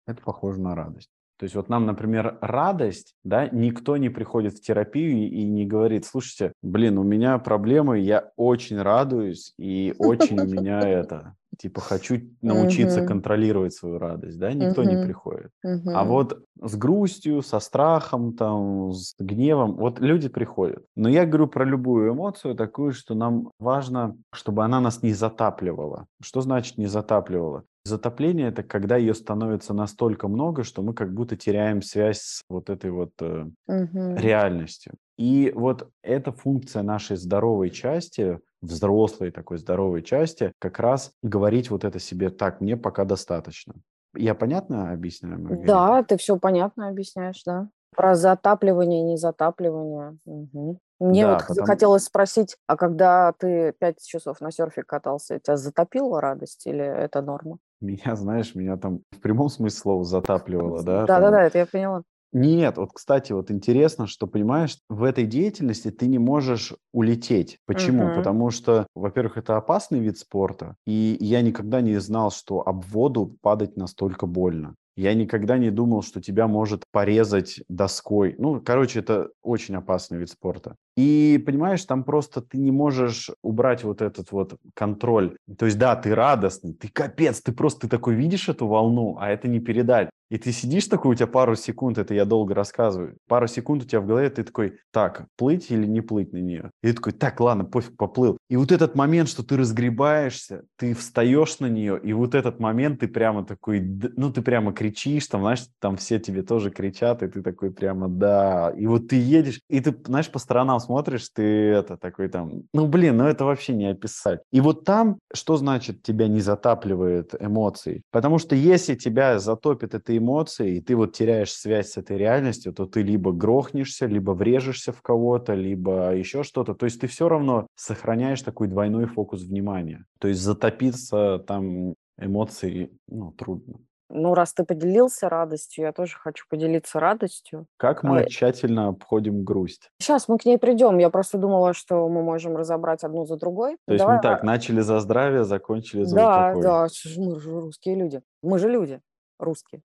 [0.08, 1.10] это похоже на радость.
[1.42, 6.06] То есть вот нам, например, радость, да, никто не приходит в терапию и не говорит,
[6.06, 13.06] слушайте, блин, у меня проблемы, я очень радуюсь и очень меня это, типа хочу научиться
[13.06, 15.52] контролировать свою радость, да, никто не приходит.
[15.64, 20.84] А вот с грустью, со страхом, там, с гневом, вот люди приходят.
[20.96, 26.06] Но я говорю про любую эмоцию такую, что нам важно, чтобы она нас не затапливала.
[26.22, 27.64] Что значит не затапливала?
[27.84, 32.70] Затопление– это когда ее становится настолько много, что мы как будто теряем связь с вот
[32.70, 34.16] этой вот э, угу.
[34.18, 34.94] реальностью.
[35.18, 41.84] И вот эта функция нашей здоровой части, взрослой такой здоровой части, как раз говорить вот
[41.84, 43.74] это себе так, мне пока достаточно.
[44.16, 45.40] Я понятно объясняю?
[45.40, 45.68] Маргарита?
[45.68, 47.70] Да, ты все понятно объясняешь, да.
[47.96, 50.18] Про затапливание и незатапливание.
[50.26, 50.80] Угу.
[51.00, 51.66] Мне да, вот потому...
[51.66, 57.22] хотелось спросить, а когда ты пять часов на серфе катался, тебя затопила радость или это
[57.22, 57.58] норма?
[57.82, 61.06] Меня, знаешь, меня там в прямом смысле слова затапливало, да?
[61.06, 62.04] Да-да-да, это я поняла.
[62.34, 67.58] Нет, вот, кстати, вот интересно, что, понимаешь, в этой деятельности ты не можешь улететь.
[67.66, 68.06] Почему?
[68.06, 68.16] Угу.
[68.16, 73.36] Потому что, во-первых, это опасный вид спорта, и я никогда не знал, что об воду
[73.42, 74.76] падать настолько больно.
[74.98, 78.36] Я никогда не думал, что тебя может порезать доской.
[78.38, 80.76] Ну, короче, это очень опасный вид спорта.
[80.98, 85.38] И, понимаешь, там просто ты не можешь убрать вот этот вот контроль.
[85.58, 89.30] То есть, да, ты радостный, ты капец, ты просто ты такой видишь эту волну, а
[89.30, 90.10] это не передать.
[90.32, 93.86] И ты сидишь такой, у тебя пару секунд, это я долго рассказываю, пару секунд у
[93.86, 96.72] тебя в голове, ты такой, так, плыть или не плыть на нее?
[96.82, 98.38] И ты такой, так, ладно, пофиг, поплыл.
[98.50, 103.02] И вот этот момент, что ты разгребаешься, ты встаешь на нее, и вот этот момент
[103.02, 107.28] ты прямо такой, ну, ты прямо кричишь, там, знаешь, там все тебе тоже кричат, и
[107.28, 108.74] ты такой прямо, да.
[108.78, 112.88] И вот ты едешь, и ты, знаешь, по сторонам смотришь, ты это такой там, ну,
[112.88, 114.40] блин, ну, это вообще не описать.
[114.54, 118.04] И вот там, что значит тебя не затапливает эмоции?
[118.12, 122.74] Потому что если тебя затопит эта эмоция, и ты вот теряешь связь с этой реальностью,
[122.74, 126.74] то ты либо грохнешься, либо врежешься в кого-то, либо еще что-то.
[126.74, 130.06] То есть ты все равно сохраняешь такой двойной фокус внимания.
[130.20, 133.80] То есть затопиться там эмоции, ну, трудно.
[134.14, 137.66] Ну, раз ты поделился радостью, я тоже хочу поделиться радостью.
[137.78, 138.26] Как мы а...
[138.26, 139.90] тщательно обходим грусть?
[140.00, 140.98] Сейчас мы к ней придем.
[140.98, 143.78] Я просто думала, что мы можем разобрать одну за другой.
[143.88, 144.18] То есть Давай...
[144.18, 146.62] мы так, начали за здравие, закончили за да, упокой.
[146.62, 148.22] Да, мы же русские люди.
[148.44, 149.00] Мы же люди
[149.40, 149.82] русские.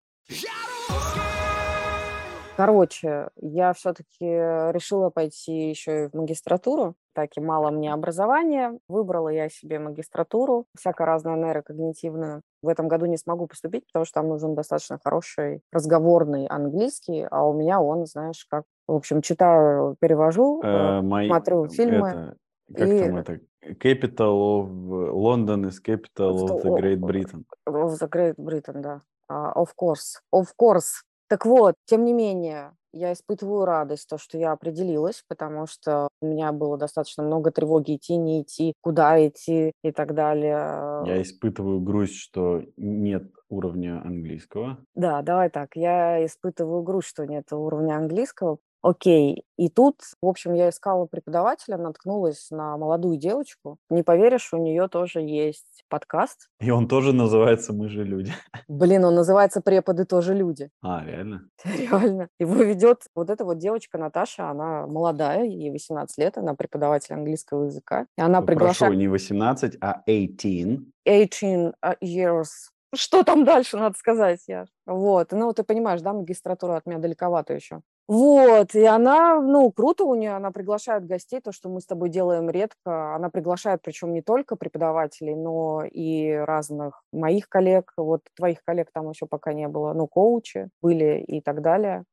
[2.56, 6.94] Короче, я все-таки решила пойти еще и в магистратуру.
[7.14, 8.78] Так и мало мне образования.
[8.88, 12.40] Выбрала я себе магистратуру, всяко разную нейрокогнитивную.
[12.62, 17.46] В этом году не смогу поступить, потому что там нужен достаточно хороший разговорный английский, а
[17.46, 18.64] у меня он, знаешь, как...
[18.88, 21.28] В общем, читаю, перевожу, э, мои...
[21.28, 22.36] смотрю фильмы.
[22.70, 22.78] Это...
[22.78, 22.98] Как и...
[23.00, 23.40] там это?
[23.80, 27.44] Capital of London is capital of the Great Britain.
[27.66, 29.02] Of the Great Britain, да.
[29.30, 30.20] Uh, of course.
[30.32, 31.02] Of course.
[31.28, 36.26] Так вот, тем не менее, я испытываю радость, то, что я определилась, потому что у
[36.26, 41.02] меня было достаточно много тревоги идти, не идти, куда идти и так далее.
[41.04, 44.78] Я испытываю грусть, что нет уровня английского.
[44.94, 45.74] Да, давай так.
[45.74, 49.42] Я испытываю грусть, что нет уровня английского, Окей.
[49.56, 53.78] И тут, в общем, я искала преподавателя, наткнулась на молодую девочку.
[53.90, 56.48] Не поверишь, у нее тоже есть подкаст.
[56.60, 58.32] И он тоже называется «Мы же люди».
[58.68, 60.70] Блин, он называется «Преподы тоже люди».
[60.82, 61.48] А, реально?
[61.64, 62.28] Реально.
[62.38, 67.64] Его ведет вот эта вот девочка Наташа, она молодая, ей 18 лет, она преподаватель английского
[67.64, 68.06] языка.
[68.16, 68.92] И она приглашает...
[68.92, 70.92] Прошу, не 18, а 18.
[71.06, 74.66] 18 uh, years что там дальше, надо сказать, я.
[74.86, 77.80] Вот, ну, ты понимаешь, да, магистратура от меня далековато еще.
[78.08, 82.08] Вот, и она, ну, круто у нее, она приглашает гостей, то, что мы с тобой
[82.08, 83.14] делаем редко.
[83.16, 89.10] Она приглашает, причем не только преподавателей, но и разных моих коллег, вот твоих коллег там
[89.10, 92.04] еще пока не было, ну, коучи были и так далее.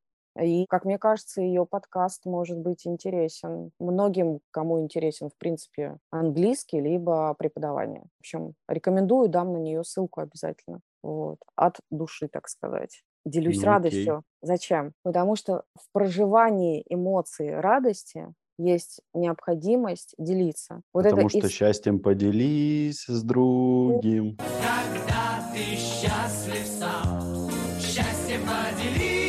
[0.41, 6.81] И, как мне кажется, ее подкаст может быть интересен многим, кому интересен, в принципе, английский,
[6.81, 8.03] либо преподавание.
[8.17, 10.79] В общем, рекомендую, дам на нее ссылку обязательно.
[11.03, 11.37] Вот.
[11.55, 14.17] От души, так сказать делюсь ну, радостью.
[14.17, 14.23] Окей.
[14.41, 14.93] Зачем?
[15.03, 20.81] Потому что в проживании эмоций радости есть необходимость делиться.
[20.93, 21.51] Вот Потому это что из...
[21.51, 24.37] счастьем поделись с другим.
[24.37, 29.22] Когда ты счастлив сам, счастьем поделись с другим.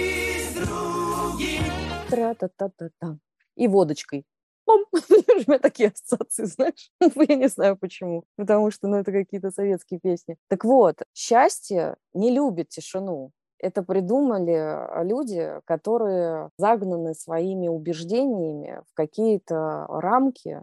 [2.10, 3.18] Тра-та-та-та-та.
[3.56, 4.24] И водочкой.
[4.66, 6.90] У меня такие ассоциации, знаешь?
[7.28, 8.24] Я не знаю почему.
[8.36, 10.36] Потому что, ну, это какие-то советские песни.
[10.48, 13.32] Так вот, счастье не любит тишину
[13.64, 20.60] это придумали а, люди, которые загнаны своими убеждениями в какие-то рамки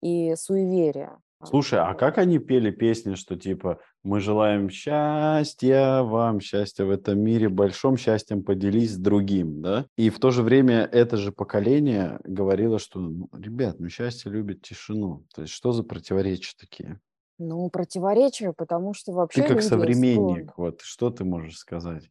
[0.00, 1.18] и суеверия.
[1.42, 7.18] Слушай, а как они пели песни, что типа «Мы желаем счастья вам, счастья в этом
[7.18, 9.86] мире, большим счастьем поделись с другим», да?
[9.96, 14.62] И в то же время это же поколение говорило, что «Ну, «Ребят, ну счастье любит
[14.62, 15.24] тишину».
[15.34, 17.00] То есть что за противоречия такие?
[17.38, 20.52] Ну, противоречия, потому что вообще Ты как современник, склонны.
[20.56, 22.04] вот что ты можешь сказать?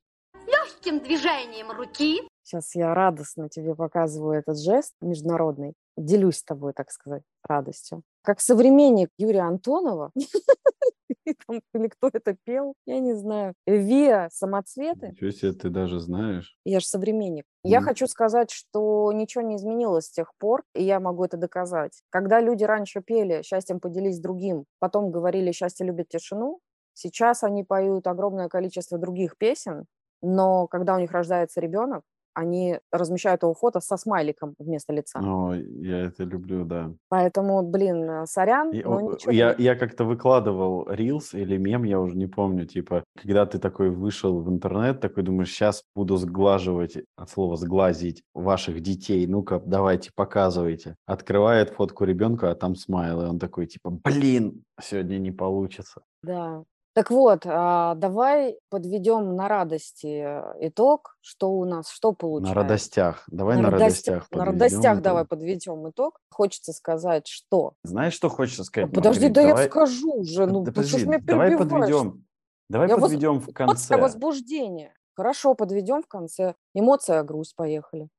[0.83, 2.21] легким движением руки.
[2.43, 5.73] Сейчас я радостно тебе показываю этот жест международный.
[5.95, 8.03] Делюсь с тобой, так сказать, радостью.
[8.21, 10.11] Как современник Юрия Антонова,
[11.73, 13.53] или кто это пел, я не знаю.
[13.65, 15.09] Виа самоцветы.
[15.09, 16.57] Ничего себе, ты даже знаешь.
[16.65, 17.45] Я же современник.
[17.63, 22.01] Я хочу сказать, что ничего не изменилось с тех пор, и я могу это доказать.
[22.09, 26.59] Когда люди раньше пели «Счастьем поделись с другим», потом говорили «Счастье любит тишину»,
[26.93, 29.85] сейчас они поют огромное количество других песен,
[30.21, 35.19] но когда у них рождается ребенок, они размещают его фото со смайликом вместо лица.
[35.19, 36.93] О, я это люблю, да.
[37.09, 39.31] Поэтому, блин, э, сорян, но ничего.
[39.31, 43.89] Я, я как-то выкладывал рилс или мем, я уже не помню, типа, когда ты такой
[43.89, 50.11] вышел в интернет, такой думаешь, сейчас буду сглаживать, от слова сглазить ваших детей, ну-ка, давайте,
[50.15, 50.95] показывайте.
[51.05, 56.01] Открывает фотку ребенка, а там смайл, и он такой, типа, блин, сегодня не получится.
[56.23, 56.63] Да,
[56.93, 60.23] так вот, а, давай подведем на радости
[60.59, 62.55] итог, что у нас, что получается.
[62.55, 63.23] На радостях.
[63.27, 64.29] Давай на, на радостях.
[64.31, 66.19] На радостях давай подведем итог.
[66.29, 67.73] Хочется сказать, что.
[67.83, 68.91] Знаешь, что хочется сказать?
[68.91, 69.63] Подожди, да давай...
[69.63, 70.45] я скажу уже.
[70.45, 72.25] Ну, да, подожди, давай подведем.
[72.69, 73.47] Давай я подведем воз...
[73.47, 73.97] в конце.
[73.97, 74.93] возбуждение.
[75.15, 76.55] Хорошо, подведем в конце.
[76.73, 78.09] Эмоция, грусть, поехали.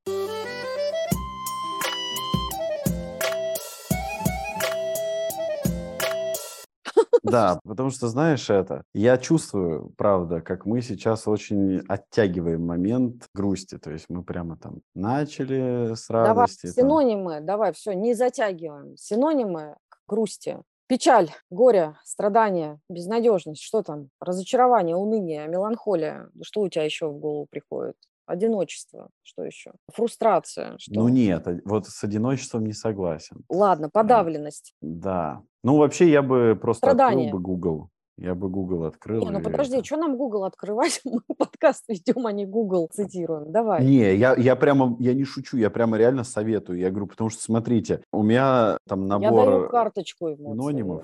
[7.24, 13.78] Да, потому что, знаешь, это, я чувствую, правда, как мы сейчас очень оттягиваем момент грусти.
[13.78, 16.66] То есть мы прямо там начали с Давай радости.
[16.66, 16.72] там.
[16.72, 18.96] синонимы, давай, все, не затягиваем.
[18.96, 20.58] Синонимы к грусти.
[20.86, 24.10] Печаль, горе, страдание, безнадежность, что там?
[24.20, 26.28] Разочарование, уныние, меланхолия.
[26.42, 27.96] Что у тебя еще в голову приходит?
[28.26, 29.72] Одиночество, что еще?
[29.92, 30.94] Фрустрация, что?
[30.94, 33.42] Ну нет, а- вот с одиночеством не согласен.
[33.48, 34.74] Ладно, подавленность.
[34.80, 35.42] Да.
[35.62, 37.24] Ну вообще я бы просто Страдания.
[37.26, 37.88] открыл бы Google.
[38.16, 39.24] Я бы Google открыл.
[39.24, 41.00] Не, ну подожди, это- что нам Google открывать?
[41.04, 43.50] Мы подкаст ведем, а не Google цитируем.
[43.50, 43.84] Давай.
[43.84, 46.78] Не, я, я прямо, я не шучу, я прямо реально советую.
[46.78, 50.52] Я говорю, потому что, смотрите, у меня там Я набор даю карточку эмоций.
[50.52, 51.02] синонимов.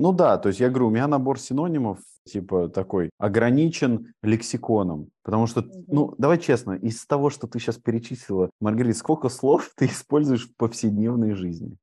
[0.00, 5.10] Ну да, то есть я говорю, у меня набор синонимов типа такой ограничен лексиконом.
[5.22, 9.84] Потому что, ну, давай честно, из того, что ты сейчас перечислила, Маргарита, сколько слов ты
[9.84, 11.76] используешь в повседневной жизни?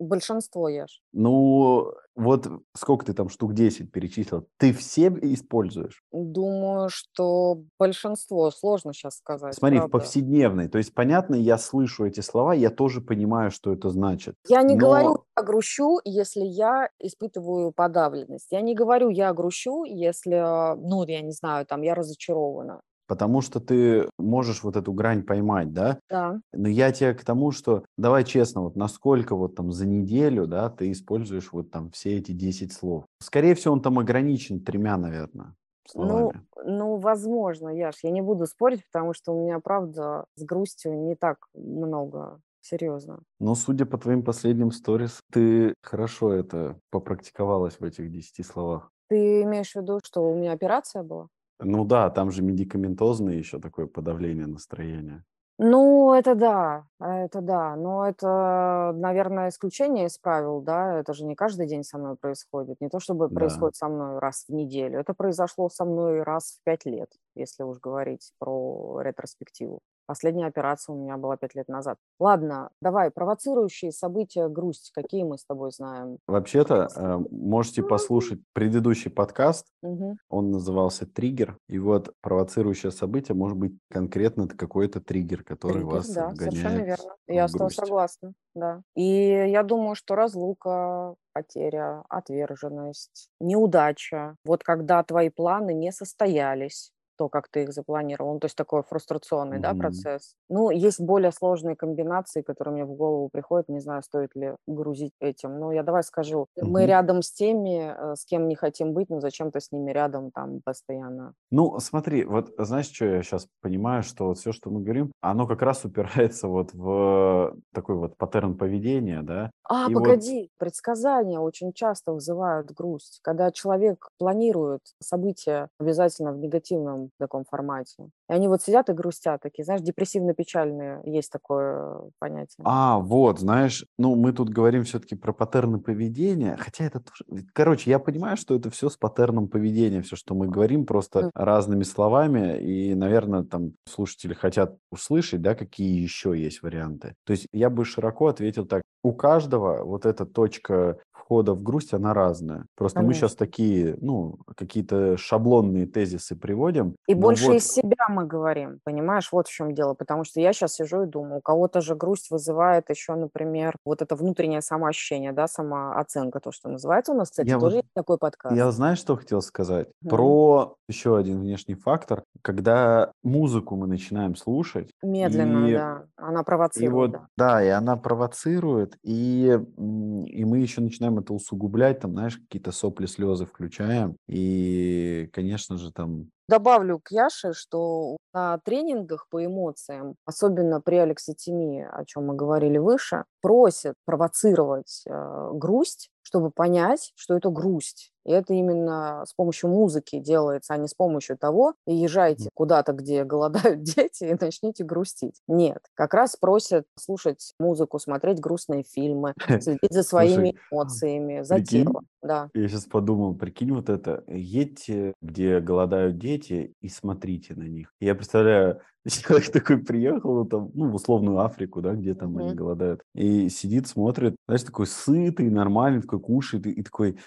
[0.00, 1.00] Большинство ешь.
[1.12, 6.02] Ну, вот сколько ты там штук 10 перечислил, ты все используешь?
[6.12, 8.50] Думаю, что большинство.
[8.50, 9.54] Сложно сейчас сказать.
[9.54, 9.98] Смотри, в правда.
[9.98, 10.68] повседневной.
[10.68, 14.34] То есть, понятно, я слышу эти слова, я тоже понимаю, что это значит.
[14.48, 18.48] Я не Но- говорю, я грущу, если я испытываю подавленность.
[18.50, 22.82] Я не говорю, я грущу, если, ну, я не знаю, там, я разочарована.
[23.10, 25.98] Потому что ты можешь вот эту грань поймать, да?
[26.08, 26.38] Да.
[26.52, 30.70] Но я тебе к тому, что давай честно, вот насколько вот там за неделю, да,
[30.70, 33.06] ты используешь вот там все эти 10 слов.
[33.20, 35.56] Скорее всего, он там ограничен тремя, наверное,
[35.96, 36.46] Ну, словами.
[36.64, 41.16] ну, возможно, Яш, я не буду спорить, потому что у меня, правда, с грустью не
[41.16, 42.40] так много.
[42.60, 43.22] Серьезно.
[43.40, 48.92] Но судя по твоим последним сторис, ты хорошо это попрактиковалась в этих 10 словах.
[49.08, 51.26] Ты имеешь в виду, что у меня операция была?
[51.62, 55.24] Ну да, там же медикаментозное еще такое подавление настроения.
[55.62, 57.76] Ну, это да, это да.
[57.76, 60.98] Но это, наверное, исключение из правил, да.
[61.00, 62.80] Это же не каждый день со мной происходит.
[62.80, 63.50] Не то чтобы Да.
[63.50, 64.98] происходит со мной раз в неделю.
[64.98, 69.80] Это произошло со мной раз в пять лет, если уж говорить про ретроспективу.
[70.10, 71.96] Последняя операция у меня была пять лет назад.
[72.18, 76.18] Ладно, давай, провоцирующие события, грусть, какие мы с тобой знаем?
[76.26, 80.16] Вообще-то, э, можете послушать предыдущий подкаст, Мгм.
[80.28, 86.08] он назывался «Триггер», и вот провоцирующее событие может быть конкретно какой-то триггер, который Триггер, вас
[86.08, 87.14] да, совершенно верно.
[87.28, 88.82] Я с тобой согласна, да.
[88.96, 96.90] И я думаю, что разлука, потеря, отверженность, неудача, вот когда твои планы не состоялись,
[97.20, 99.78] то, как ты их запланировал, ну, то есть такой фрустрационный, да, Мгм.
[99.78, 100.34] процесс.
[100.48, 105.12] Ну, есть более сложные комбинации, которые мне в голову приходят, не знаю, стоит ли грузить
[105.20, 105.58] этим.
[105.60, 106.86] Но я давай скажу, мы Мгм.
[106.86, 110.60] рядом с теми, э, с кем не хотим быть, но зачем-то с ними рядом там
[110.64, 111.34] постоянно.
[111.50, 115.46] Ну, смотри, вот знаешь, что я сейчас понимаю, что вот все, что мы говорим, оно
[115.46, 119.50] как раз упирается вот в такой вот паттерн поведения, да?
[119.68, 123.20] А, И вот- погоди, предсказания очень часто вызывают грусть.
[123.22, 128.08] Когда человек планирует события обязательно в негативном таком формате.
[128.28, 132.64] И они вот сидят и грустят, такие, знаешь, депрессивно-печальные, есть такое понятие.
[132.64, 137.24] А, вот, знаешь, ну, мы тут говорим все-таки про паттерны поведения, хотя это тоже...
[137.54, 141.30] Короче, я понимаю, что это все с паттерном поведения, все, что мы говорим, просто Мгм.
[141.34, 147.14] разными словами, и, наверное, там слушатели хотят услышать, да, какие еще есть варианты.
[147.24, 151.94] То есть я бы широко ответил так, у каждого вот эта точка входа в грусть,
[151.94, 152.66] она разная.
[152.76, 153.46] Просто мы сейчас Конечно.
[153.46, 156.96] такие, ну, какие-то шаблонные тезисы приводим.
[157.06, 159.94] И больше вот- из себя мы говорим, понимаешь, вот в чем дело.
[159.94, 164.02] Потому что я сейчас сижу и думаю, у кого-то же грусть вызывает еще, например, вот
[164.02, 167.94] это внутреннее самоощущение, да, самооценка, то, что называется у нас, кстати, Я тоже вот- есть
[167.94, 168.56] такой подкаст.
[168.56, 169.88] Я знаешь, что хотел сказать?
[170.02, 170.10] Мгм.
[170.10, 174.90] Про еще один внешний фактор, когда музыку мы начинаем слушать.
[175.02, 177.26] Медленно, и- да, она И провоцирует, вот, да.
[177.36, 183.06] да, и она провоцирует, и, и мы еще начинаем это усугублять, там, знаешь, какие-то сопли,
[183.06, 190.80] слезы включаем, и, конечно же, там, Добавлю к Яше, что на тренингах по эмоциям, особенно
[190.80, 197.50] при алекситимии, о чем мы говорили выше, просят провоцировать э, грусть, чтобы понять, что это
[197.50, 198.10] грусть.
[198.24, 202.94] И это именно с помощью музыки делается, а не с помощью того, и езжайте куда-то,
[202.94, 205.40] где голодают дети, и начните грустить.
[205.46, 211.54] Нет, как раз просят слушать музыку, смотреть грустные фильмы, следить за своими Слушай, эмоциями, за
[211.54, 211.86] прикинь.
[212.22, 212.50] Да.
[212.54, 217.92] я сейчас подумал, прикинь вот это, едьте, где голодают дети, и смотрите на них.
[218.00, 222.52] Я представляю, человек такой приехал, ну, там, ну, в условную Африку, да, где там они
[222.52, 222.56] Мгм.
[222.56, 227.18] голодают, и сидит, смотрит, знаешь, такой сытый, нормальный, такой кушает, и, и такой,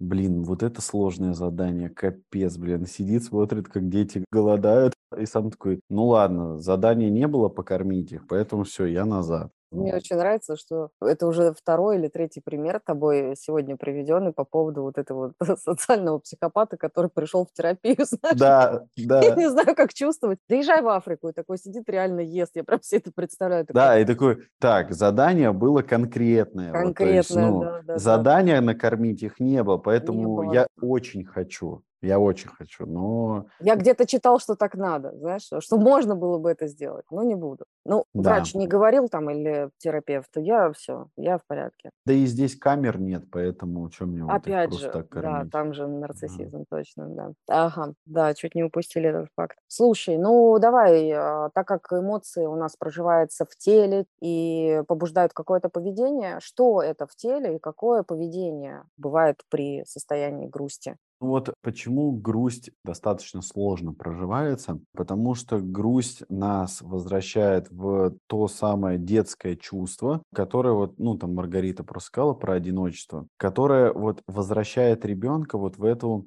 [0.00, 2.86] блин, вот это сложное задание, капец, блин.
[2.86, 8.26] Сидит, смотрит, как дети голодают, и сам такой, ну ладно, задания не было покормить их,
[8.26, 9.52] поэтому все, я назад.
[9.72, 14.82] Мне очень нравится, что это уже второй или третий пример тобой сегодня приведенный по поводу
[14.82, 18.38] вот этого социального психопата, который пришел в терапию, знаешь?
[18.38, 19.22] Да, да.
[19.22, 20.38] Я не знаю, как чувствовать.
[20.48, 22.52] Доезжай в Африку, и такой сидит, реально ест.
[22.54, 23.66] Я прям все это представляю.
[23.66, 26.72] Такой, Да, и такой, так, задание было конкретное.
[26.72, 27.98] вот, Конкретное, есть, ну, да, да, да.
[27.98, 30.52] задания накормить их не было, Не поэтому было.
[30.52, 35.76] я очень хочу, я очень хочу, но Я где-то читал, что так надо, знаешь, что
[35.78, 37.64] можно было бы это сделать, но не буду.
[37.84, 38.38] Ну, Да.
[38.40, 41.90] врач не говорил там или терапевт, я все, я в порядке.
[42.06, 45.50] да и здесь камер нет, поэтому что мне вот Опять просто же, так да, кормить?
[45.50, 47.32] там же нарциссизм, точно, да.
[47.48, 49.58] Ага, да, чуть не упустили этот факт.
[49.66, 55.68] Слушай, ну давай, а, так как эмоции у нас проживаются в теле и побуждают какое-то
[55.68, 60.96] поведение, что это в теле и какое поведение бывает при состоянии грусти?
[61.22, 69.54] Вот почему грусть достаточно сложно проживается, потому что грусть нас возвращает в то самое детское
[69.54, 75.78] чувство, которое вот, ну там Маргарита просто сказала про одиночество, которое вот возвращает ребенка вот
[75.78, 76.22] в это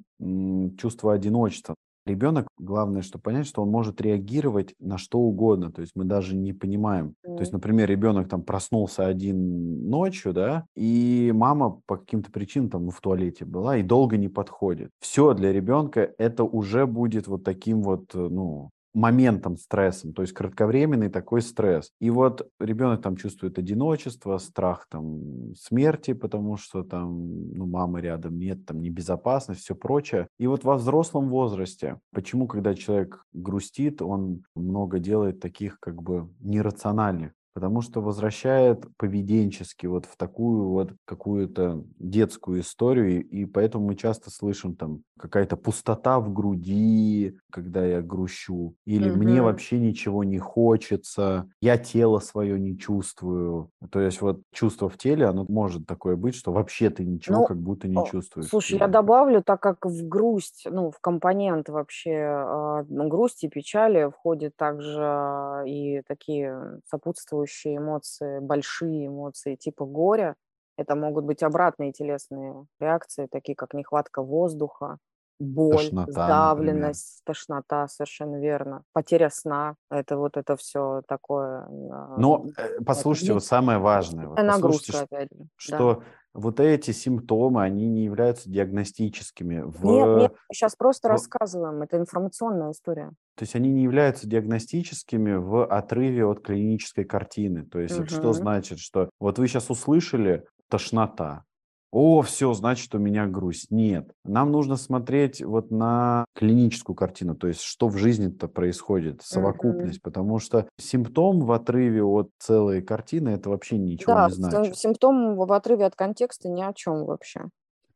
[0.78, 1.74] чувство одиночества.
[2.06, 6.36] Ребенок, главное, что понять, что он может реагировать на что угодно, то есть мы даже
[6.36, 7.14] не понимаем.
[7.22, 12.84] То есть, например, ребенок там проснулся один ночью, да, и мама по каким-то причинам там
[12.86, 14.90] ну, в туалете была и долго не подходит.
[15.00, 20.32] Все для ребенка это уже будет вот таким вот, э, ну, моментом стрессом, то есть
[20.32, 21.92] кратковременный такой стресс.
[22.00, 28.38] И вот ребенок там чувствует одиночество, страх там смерти, потому что там ну, мамы рядом
[28.38, 30.28] нет, там небезопасность, все прочее.
[30.38, 36.30] И вот во взрослом возрасте, почему, когда человек грустит, он много делает таких как бы
[36.40, 43.94] нерациональных потому что возвращает поведенчески вот в такую вот какую-то детскую историю, и поэтому мы
[43.96, 49.40] часто слышим там какая-то пустота в груди, когда я грущу, или мне Мгм.
[49.40, 53.70] вообще ничего не хочется, я тело свое не чувствую.
[53.90, 57.42] То есть вот чувство в теле, оно может такое быть, что вообще ты ничего Ну,
[57.42, 58.50] как будто не чувствуешь.
[58.50, 64.10] Слушай, я добавлю, так как в грусть, ну, в компонент вообще а, ну, грусти, печали
[64.10, 67.45] входят также и такие сопутствующие
[67.76, 70.36] эмоции, большие эмоции типа горя.
[70.76, 74.98] Это могут быть обратные телесные реакции, такие как нехватка воздуха,
[75.38, 76.12] боль, Тошнота, например.
[76.26, 79.74] сдавленность, тошнота, совершенно верно, потеря сна.
[79.90, 81.66] Это вот это все такое.
[81.92, 85.38] а, Но э, послушайте, вот самое важное, вот Это нагрузка, опять же.
[85.40, 85.46] да.
[85.56, 89.62] что вот эти симптомы, они не являются диагностическими.
[89.64, 91.80] В, Нет, нет, сейчас просто в- рассказываем.
[91.82, 93.10] Это информационная история.
[93.36, 97.64] То есть они не являются диагностическими в отрыве от клинической картины.
[97.64, 101.44] То есть это что значит, что вот вы сейчас услышали тошнота.
[101.92, 103.70] О, все, значит, у меня грусть.
[103.70, 104.10] Нет.
[104.24, 110.38] Нам нужно смотреть вот на клиническую картину, то есть что в жизни-то происходит, совокупность, потому
[110.38, 114.76] что симптом в отрыве от целой картины это вообще ничего Да, не значит.
[114.76, 117.48] симптом в отрыве от контекста ни о чем вообще.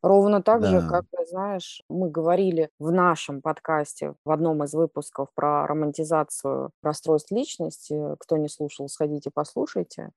[0.03, 0.89] Ровно так же, Да.
[0.89, 8.01] как, знаешь, мы говорили в нашем подкасте в одном из выпусков про романтизацию расстройств личности.
[8.19, 10.11] Кто не слушал, сходите послушайте.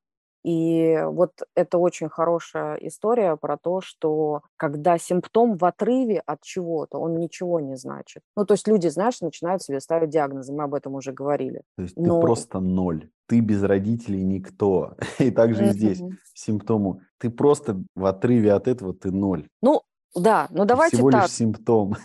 [0.43, 6.97] И вот это очень хорошая история про то, что когда симптом в отрыве от чего-то,
[6.97, 8.23] он ничего не значит.
[8.35, 11.63] Ну, то есть люди, знаешь, начинают себе ставить диагнозы, мы об этом уже говорили.
[11.77, 13.09] То есть ты Но- просто ноль.
[13.27, 14.95] Ты без родителей никто.
[15.19, 16.01] И также и здесь
[16.33, 17.01] симптому.
[17.19, 19.47] Ты просто в отрыве от этого ты ноль.
[19.61, 19.81] Ну,
[20.15, 21.23] да, но Ты давайте всего так.
[21.23, 21.95] лишь симптом.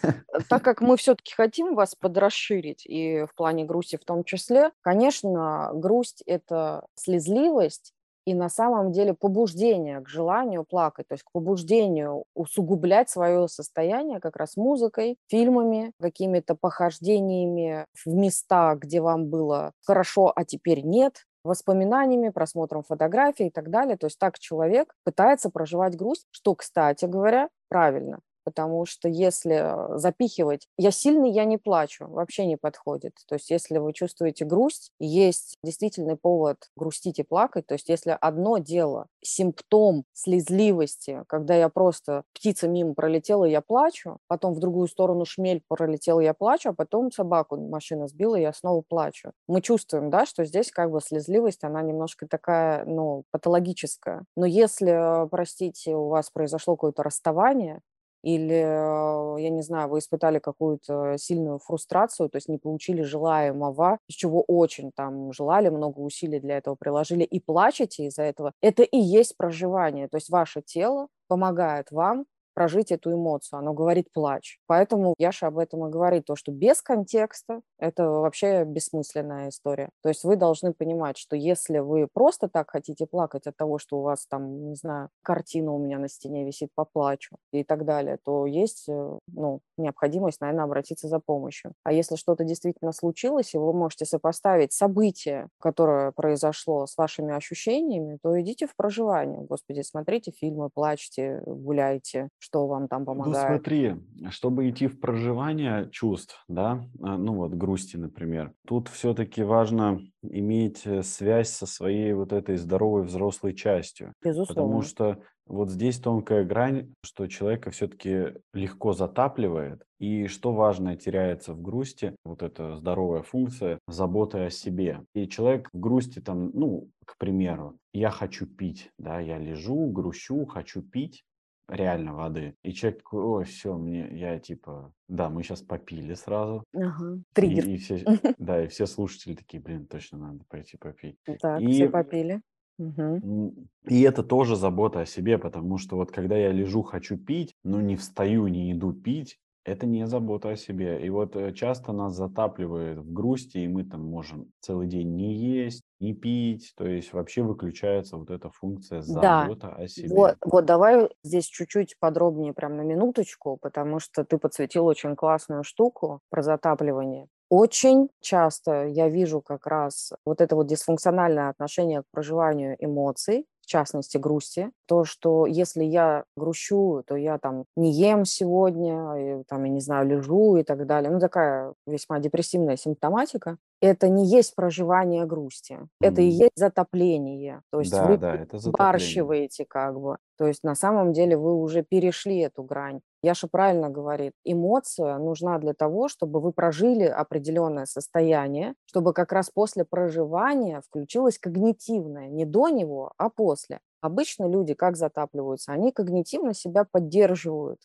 [0.49, 5.71] так как мы все-таки хотим вас подрасширить, и в плане грусти в том числе, конечно,
[5.75, 7.93] грусть– это слезливость,
[8.29, 14.21] и на самом деле побуждение к желанию плакать, то есть к побуждению усугублять свое состояние
[14.21, 21.25] как раз музыкой, фильмами, какими-то похождениями в места, где вам было хорошо, а теперь нет,
[21.43, 23.97] воспоминаниями, просмотром фотографий и так далее.
[23.97, 28.21] То есть так человек пытается проживать грусть, что, кстати говоря, правильно.
[28.49, 33.13] Потому что если э, запихивать «я сильный, я не плачу» вообще не подходит.
[33.29, 37.67] То есть если вы чувствуете грусть, есть действительный повод грустить и плакать.
[37.67, 44.17] То есть если одно дело симптом слезливости, когда я просто птица мимо пролетела, я плачу,
[44.29, 48.81] потом в другую сторону шмель пролетела, я плачу, а потом собаку машина сбила, я снова
[48.81, 49.33] плачу.
[49.47, 54.25] Мы чувствуем, да, что здесь как бы слезливость, она немножко такая, ну, патологическая.
[54.37, 57.81] Но если, э, простите, у вас произошло какое-то расставание,
[58.23, 63.99] или, э, я не знаю, вы испытали какую-то сильную фрустрацию, то есть не получили желаемого,
[64.09, 68.83] из чего очень там желали, много усилий для этого приложили, и плачете из-за этого, это
[68.83, 70.09] и есть проживание.
[70.09, 72.25] То есть ваше тело помогает вам
[72.59, 73.61] прожить эту эмоцию.
[73.61, 74.59] Оно говорит плач.
[74.67, 79.91] Поэтому Яша об этом и говорит, то, что без контекста это вообще бессмысленная история.
[80.03, 83.99] То есть вы должны понимать, что если вы просто так хотите плакать от того, что
[83.99, 88.19] у вас там, не знаю, картина у меня на стене висит, поплачу и так далее,
[88.25, 91.75] то есть э, ну, необходимость, наверное, обратиться за помощью.
[91.85, 98.19] А если что-то действительно случилось, и вы можете сопоставить событие, которое произошло с вашими ощущениями,
[98.21, 99.43] то идите в проживание.
[99.43, 103.49] Господи, смотрите фильмы, плачьте, гуляйте, что вам там Ну помогает.
[103.49, 103.95] смотри,
[104.31, 110.87] чтобы идти в проживание чувств, да, а, ну вот грусти, например, тут все-таки важно иметь
[110.87, 114.15] э, связь со своей вот этой здоровой взрослой частью,
[114.47, 114.83] потому Безусловно.
[114.83, 121.61] что вот здесь тонкая грань, что человека все-таки легко затапливает, и что важное теряется в
[121.63, 125.03] грусти, вот эта здоровая функция заботы о себе.
[125.15, 130.45] И человек в грусти там, ну, к примеру, я хочу пить, да, я лежу, грущу,
[130.47, 131.25] хочу пить,
[131.69, 132.55] реально воды.
[132.63, 136.65] И человек такой, ой, все, мне, я типа, да, мы сейчас попили сразу.
[136.75, 137.17] Ага.
[137.17, 137.69] И, Триггер.
[137.69, 138.05] и все,
[138.39, 141.17] да, и все слушатели такие, блин, точно надо пойти попить.
[141.41, 142.41] Так, И, все попили.
[142.79, 147.55] М, и это тоже забота о себе, потому что вот когда я лежу, хочу пить,
[147.65, 149.39] но не встаю, не иду пить,
[149.69, 151.05] это не забота о себе.
[151.05, 155.35] И вот э, часто нас затапливает в грусти, и мы там можем целый день не
[155.35, 160.17] есть, не пить, то есть вообще выключается вот эта функция Да, забота о себе.
[160.17, 165.65] вот, вот давай здесь чуть-чуть подробнее, прям на минуточку, потому что ты подсветил очень классную
[165.65, 167.29] штуку про затапливание.
[167.51, 174.19] Очень часто я вижу как раз вот это вот дисфункциональное отношение к проживанию эмоций, частности
[174.19, 179.71] грусти, то, что если я грущу, то я там не ем сегодня, и, там, я
[179.71, 181.11] не знаю, лежу и так далее.
[181.13, 183.59] Ну, такая весьма депрессивная симптоматика.
[183.81, 187.63] Это не есть проживание грусти, это и есть затопление.
[187.71, 190.17] То есть Да, вы да, это перебарщиваете как бы.
[190.37, 193.01] То есть на самом деле вы уже перешли эту грань.
[193.23, 199.51] Яша правильно говорит, эмоция нужна для того, чтобы вы прожили определенное состояние, чтобы как раз
[199.51, 203.81] после проживания включилось когнитивное, не до него, а после.
[204.01, 205.73] Обычно люди как затапливаются?
[205.73, 207.81] Они когнитивно себя поддерживают,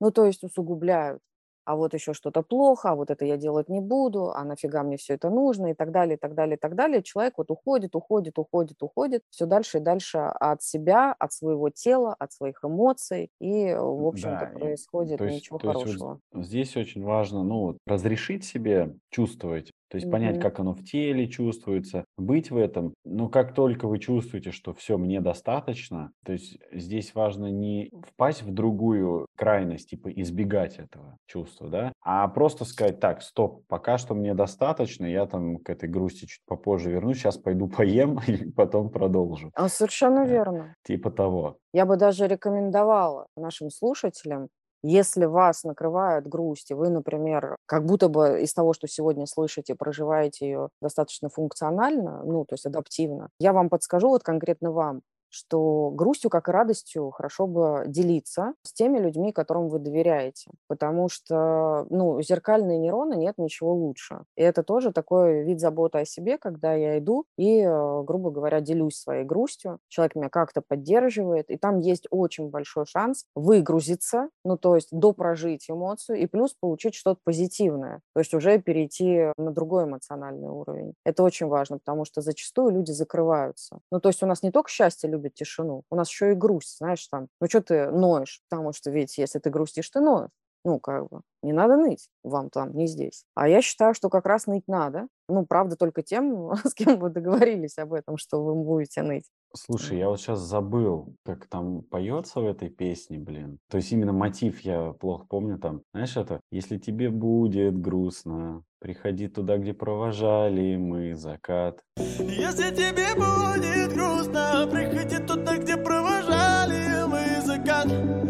[0.00, 1.20] ну то есть усугубляют.
[1.68, 4.96] А вот еще что-то плохо, а вот это я делать не буду, а нафига мне
[4.96, 7.02] все это нужно и так далее, и так далее, и так далее.
[7.02, 12.14] Человек вот уходит, уходит, уходит, уходит, все дальше и дальше от себя, от своего тела,
[12.18, 16.20] от своих эмоций, и, в общем-то, Да, и, происходит есть, ничего то есть вот хорошего.
[16.34, 20.40] здесь очень важно, ну, разрешить себе чувствовать, то есть понять, Мгм.
[20.40, 22.94] как оно в теле чувствуется, быть в этом.
[23.04, 28.42] Но как только вы чувствуете, что все, мне достаточно, то есть здесь важно не впасть
[28.42, 34.14] в другую крайность, типа избегать этого чувства, да, а просто сказать, так, стоп, пока что
[34.14, 38.90] мне достаточно, я там к этой грусти чуть попозже вернусь, сейчас пойду поем и потом
[38.90, 39.52] продолжу.
[39.52, 40.74] А, Совершенно Э, верно.
[40.84, 41.58] Типа того.
[41.72, 44.48] Я бы даже рекомендовала нашим слушателям,
[44.82, 49.74] если вас накрывает грусть, и вы, например, как будто бы из того, что сегодня слышите,
[49.74, 55.90] проживаете ее достаточно функционально, ну, то есть адаптивно, я вам подскажу, вот конкретно вам, что
[55.90, 60.50] грустью, как и радостью, хорошо бы делиться с теми людьми, которым вы доверяете.
[60.66, 64.24] Потому что, ну, зеркальные нейроны нет ничего лучше.
[64.36, 68.60] И это тоже такой вид заботы о себе, когда я иду и, э, грубо говоря,
[68.60, 69.78] делюсь своей грустью.
[69.88, 75.68] Человек меня как-то поддерживает, и там есть очень большой шанс выгрузиться, ну, то есть допрожить
[75.70, 78.00] эмоцию и плюс получить что-то позитивное.
[78.14, 80.94] То есть уже перейти на другой эмоциональный уровень.
[81.04, 83.78] Это очень важно, потому что зачастую люди закрываются.
[83.90, 86.78] Ну, то есть у нас не только счастье любит тишину, у нас еще и грусть,
[86.78, 88.40] знаешь, там, ну, что ты ноешь?
[88.48, 90.30] Потому что ведь если ты грустишь, ты ноешь.
[90.64, 93.24] Ну, как бы, не надо ныть вам там, не здесь.
[93.34, 95.08] А я считаю, что как раз ныть надо.
[95.28, 99.24] Ну, правда, только тем, с кем вы договорились об этом, что вы будете ныть.
[99.54, 103.58] Слушай, я вот сейчас забыл, как там поется в этой песне, блин.
[103.70, 105.82] То есть именно мотив я плохо помню там.
[105.94, 106.40] Знаешь это?
[106.50, 111.82] Если тебе будет грустно, приходи туда, где провожали мы закат.
[111.96, 118.27] Если тебе будет грустно, приходи туда, где провожали мы закат.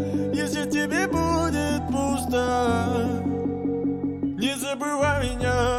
[4.79, 5.77] Не забывай меня.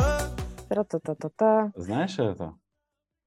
[0.69, 1.73] Тра-та-та-та-та.
[1.75, 2.55] Знаешь это?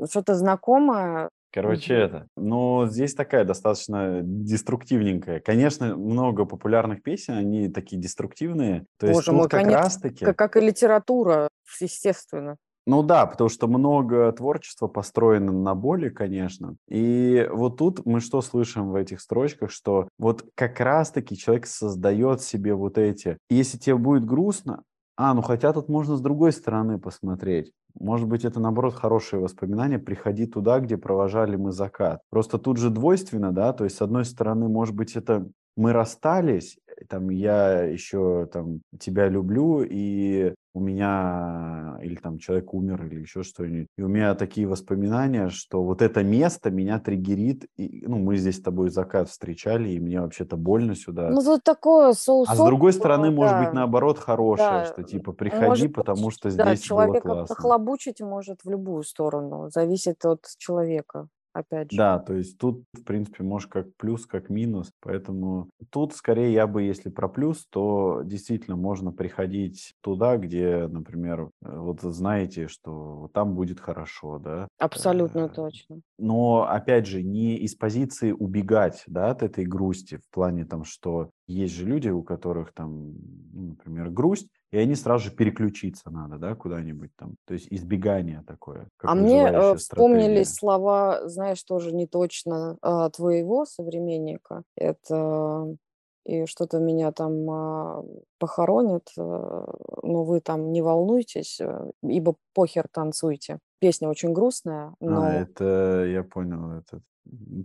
[0.07, 1.29] Что-то знакомое.
[1.51, 2.27] Короче, это.
[2.35, 5.39] Но здесь такая достаточно деструктивненькая.
[5.39, 8.85] Конечно, много популярных песен, они такие деструктивные.
[8.97, 10.25] То есть Боже тут мой, как конечно, раз-таки...
[10.25, 11.47] Как, как и литература,
[11.79, 12.57] естественно.
[12.85, 16.75] Ну да, потому что много творчества построено на боли, конечно.
[16.89, 22.41] И вот тут мы что слышим в этих строчках, что вот как раз-таки человек создает
[22.41, 23.37] себе вот эти.
[23.49, 24.81] Если тебе будет грустно,
[25.15, 27.71] а, ну хотя тут можно с другой стороны посмотреть.
[27.99, 29.99] Может быть, это, наоборот, хорошие воспоминания.
[29.99, 32.21] Приходи туда, где провожали мы закат.
[32.29, 36.77] Просто тут же двойственно, да, то есть, с одной стороны, может быть, это мы расстались,
[37.09, 41.62] там я еще там тебя люблю, и у меня
[42.03, 43.87] или там человек умер или еще что-нибудь.
[43.97, 47.65] И у меня такие воспоминания, что вот это место меня триггерит.
[47.77, 51.29] И, ну, мы здесь с тобой закат встречали, и мне вообще-то больно сюда.
[51.29, 52.49] Ну, тут такое соус.
[52.49, 54.85] А с другой стороны, может быть, наоборот, хорошее, да.
[54.85, 57.55] что типа приходи, может, потому что здесь да, человека было классно.
[57.55, 59.69] похлобучить может в любую сторону.
[59.69, 61.97] Зависит от человека опять же.
[61.97, 64.91] Да, то есть тут, в принципе, может как плюс, как минус.
[65.01, 71.49] Поэтому тут скорее я бы, если про плюс, то действительно можно приходить туда, где, например,
[71.63, 74.67] э, вот знаете, что там будет хорошо, да.
[74.79, 76.01] Абсолютно э, точно.
[76.17, 81.29] Но, опять же, не из позиции убегать, да, от этой грусти, в плане там, что
[81.47, 83.13] есть же люди, у которых там,
[83.53, 87.35] ну, например, грусть, и они сразу же переключиться надо, да, куда-нибудь там.
[87.45, 88.87] То есть избегание такое.
[89.03, 94.63] а мне э, вспомнились слова, знаешь, тоже не точно э, твоего современника.
[94.75, 95.77] Это
[96.25, 98.03] и что-то меня там э,
[98.39, 103.59] похоронит, э, но вы там не волнуйтесь, э, ибо похер танцуйте.
[103.79, 105.23] Песня очень грустная, а, но...
[105.23, 107.01] А, это я понял, этот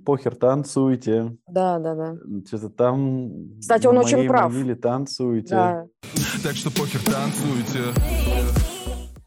[0.05, 1.37] Похер, танцуйте.
[1.49, 2.15] Да, да, да.
[2.47, 3.59] Что-то там...
[3.61, 4.53] Кстати, он очень прав.
[4.53, 5.51] Могиле танцуйте.
[5.51, 5.87] Да.
[6.45, 7.93] Так что похер, танцуйте.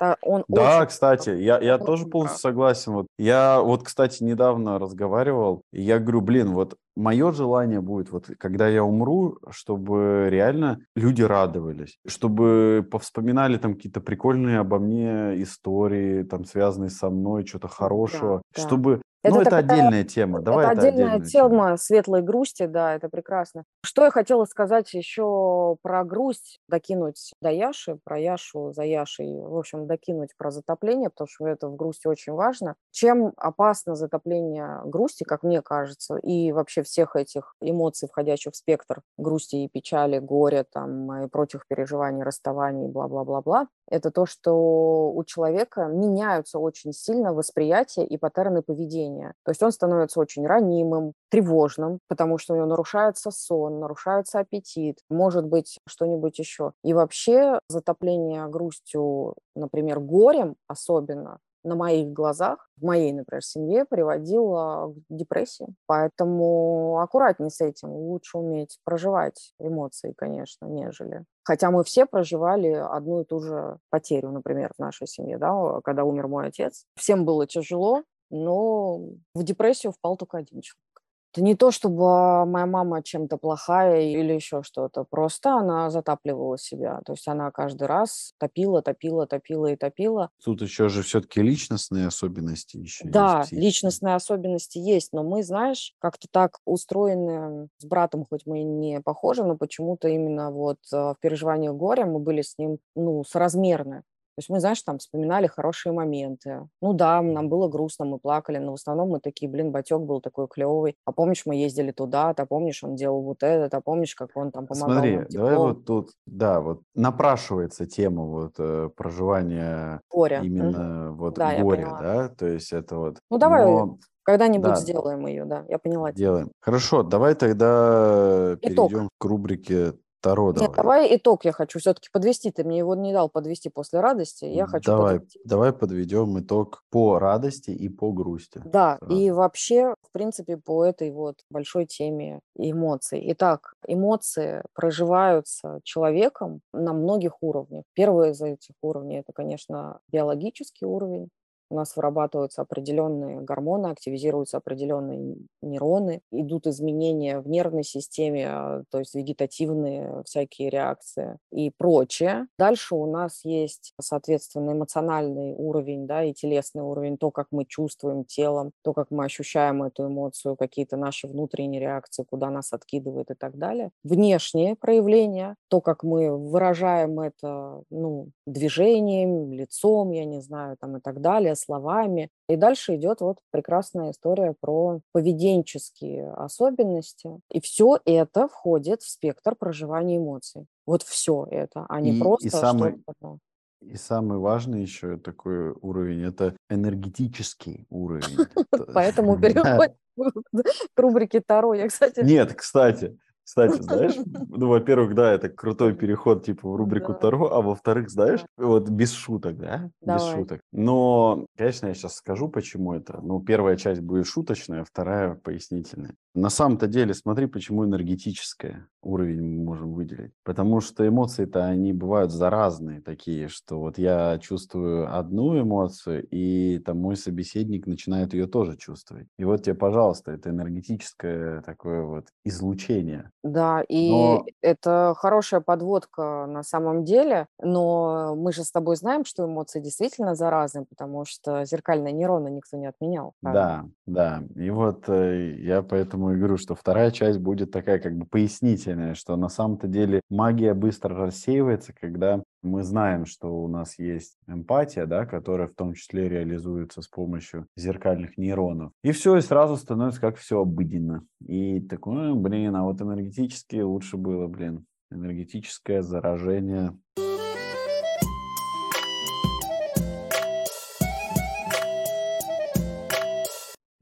[0.01, 0.87] Да, он да очень...
[0.87, 2.93] кстати, я, я тоже полностью согласен.
[2.93, 8.25] Вот я вот, кстати, недавно разговаривал, и я говорю, блин, вот мое желание будет, вот
[8.39, 16.23] когда я умру, чтобы реально люди радовались, чтобы повспоминали там какие-то прикольные обо мне истории,
[16.23, 20.41] там связанные со мной, что-то хорошего, да, чтобы это, ну, это такая, отдельная тема.
[20.41, 23.65] Давай это, это отдельная тема, тема светлой грусти, да, это прекрасно.
[23.85, 29.57] Что я хотела сказать еще про грусть, докинуть до Яши, про Яшу за Яшей, в
[29.57, 32.75] общем, докинуть про затопление, потому что это в грусти очень важно.
[32.91, 39.01] Чем опасно затопление грусти, как мне кажется, и вообще всех этих эмоций, входящих в спектр
[39.17, 45.85] грусти и печали, горя, там, и прочих переживаний, расставаний, бла-бла-бла-бла, это то, что у человека
[45.85, 49.33] меняются очень сильно восприятие и паттерны поведения.
[49.43, 54.99] То есть он становится очень ранимым, тревожным, потому что у него нарушается сон, нарушается аппетит,
[55.09, 56.71] может быть что-нибудь еще.
[56.83, 64.93] И вообще затопление грустью, например, горем особенно, на моих глазах, в моей, например, семье приводило
[64.93, 65.67] к депрессии.
[65.85, 67.89] Поэтому аккуратнее с этим.
[67.89, 71.25] Лучше уметь проживать эмоции, конечно, нежели.
[71.43, 76.03] Хотя мы все проживали одну и ту же потерю, например, в нашей семье, да, когда
[76.03, 76.85] умер мой отец.
[76.95, 78.97] Всем было тяжело, но
[79.33, 80.90] в депрессию впал только один человек.
[81.33, 85.05] Это не то, чтобы моя мама чем-то плохая или еще что-то.
[85.09, 87.01] Просто она затапливала себя.
[87.05, 90.29] То есть она каждый раз топила, топила, топила и топила.
[90.43, 95.13] Тут еще же все-таки личностные особенности еще Да, есть личностные особенности есть.
[95.13, 100.09] Но мы, знаешь, как-то так устроены с братом, хоть мы и не похожи, но почему-то
[100.09, 104.03] именно вот э, в переживании горя мы были с ним, ну, соразмерны.
[104.41, 106.67] Есть мы, знаешь, там вспоминали хорошие моменты.
[106.81, 110.19] Ну да, нам было грустно, мы плакали, но в основном мы такие, блин, батек был
[110.19, 110.95] такой клевый.
[111.05, 114.51] А помнишь, мы ездили туда, а помнишь, он делал вот этот, а помнишь, как он
[114.51, 120.41] там помогал Смотри, нам давай вот тут, да, вот напрашивается тема вот э, проживания горя.
[120.41, 121.17] именно угу.
[121.17, 123.17] вот да, горя, да, то есть это вот.
[123.29, 123.99] Ну давай но...
[124.23, 124.75] Когда-нибудь да.
[124.75, 126.11] сделаем ее, да, я поняла.
[126.11, 126.51] Делаем.
[126.61, 128.89] Хорошо, давай тогда Итог.
[128.89, 130.67] перейдем к рубрике Таро давай.
[130.67, 132.51] Нет, давай итог я хочу все-таки подвести.
[132.51, 134.45] Ты мне его не дал подвести после радости.
[134.45, 135.39] Я хочу давай, подвести.
[135.43, 138.61] давай подведем итог по радости и по грусти.
[138.63, 139.15] Да, Сразу.
[139.15, 143.21] и вообще, в принципе, по этой вот большой теме эмоций.
[143.31, 147.83] Итак, эмоции проживаются человеком на многих уровнях.
[147.93, 151.29] Первый из этих уровней– это, конечно, биологический уровень
[151.71, 158.99] у нас вырабатываются определенные гормоны, активизируются определенные нейроны, идут изменения в нервной системе, а, то
[158.99, 162.47] есть вегетативные всякие реакции и прочее.
[162.59, 168.25] Дальше у нас есть, соответственно, эмоциональный уровень да, и телесный уровень, то, как мы чувствуем
[168.25, 173.35] телом, то, как мы ощущаем эту эмоцию, какие-то наши внутренние реакции, куда нас откидывает и
[173.35, 173.91] так далее.
[174.03, 180.99] Внешние проявления, то, как мы выражаем это ну, движением, лицом, я не знаю, там и
[180.99, 182.29] так далее, словами.
[182.49, 187.39] И дальше идет вот прекрасная история про поведенческие особенности.
[187.51, 190.65] И все это входит в спектр проживания эмоций.
[190.85, 193.37] Вот все это, а не и, просто и самый, что-то одно.
[193.81, 198.37] И самый важный еще такой уровень– это энергетический уровень.
[198.93, 199.95] Поэтому переходим
[200.93, 201.73] к рубрике Таро.
[201.73, 202.19] Я, кстати...
[202.21, 203.17] Нет, кстати,
[203.51, 204.15] кстати, знаешь,
[204.47, 207.19] ну, во-первых, да, это крутой переход, типа, в рубрику да.
[207.19, 210.21] Таро, а во-вторых, знаешь, вот без шуток, да, Давай.
[210.21, 210.61] без шуток.
[210.71, 213.19] Но, конечно, я сейчас скажу, почему это.
[213.21, 216.15] Ну, первая часть будет шуточная, вторая пояснительная.
[216.33, 220.31] На самом-то деле, смотри, почему энергетическое уровень мы можем выделить.
[220.43, 226.99] Потому что эмоции-то, они бывают заразные такие, что вот я чувствую одну эмоцию, и там
[226.99, 229.27] мой собеседник начинает ее тоже чувствовать.
[229.37, 233.31] И вот тебе, пожалуйста, это энергетическое такое вот излучение.
[233.43, 239.25] Да, и Но это хорошая подводка на самом деле, но мы же с тобой знаем,
[239.25, 243.71] что эмоции действительно заразны, потому что зеркальные нейроны никто не отменял, правильно?
[243.71, 244.43] да, да.
[244.55, 249.15] И вот э, я поэтому и говорю, что вторая часть будет такая как бы пояснительная,
[249.15, 255.05] что на самом-то деле магия быстро рассеивается, когда мы знаем, что у нас есть эмпатия,
[255.07, 258.91] да, которая в том числе реализуется с помощью зеркальных нейронов.
[259.03, 261.25] И все, и сразу становится как все обыденно.
[261.47, 264.85] И такое, блин, а вот энергетически лучше было, блин.
[265.09, 266.95] Энергетическое заражение.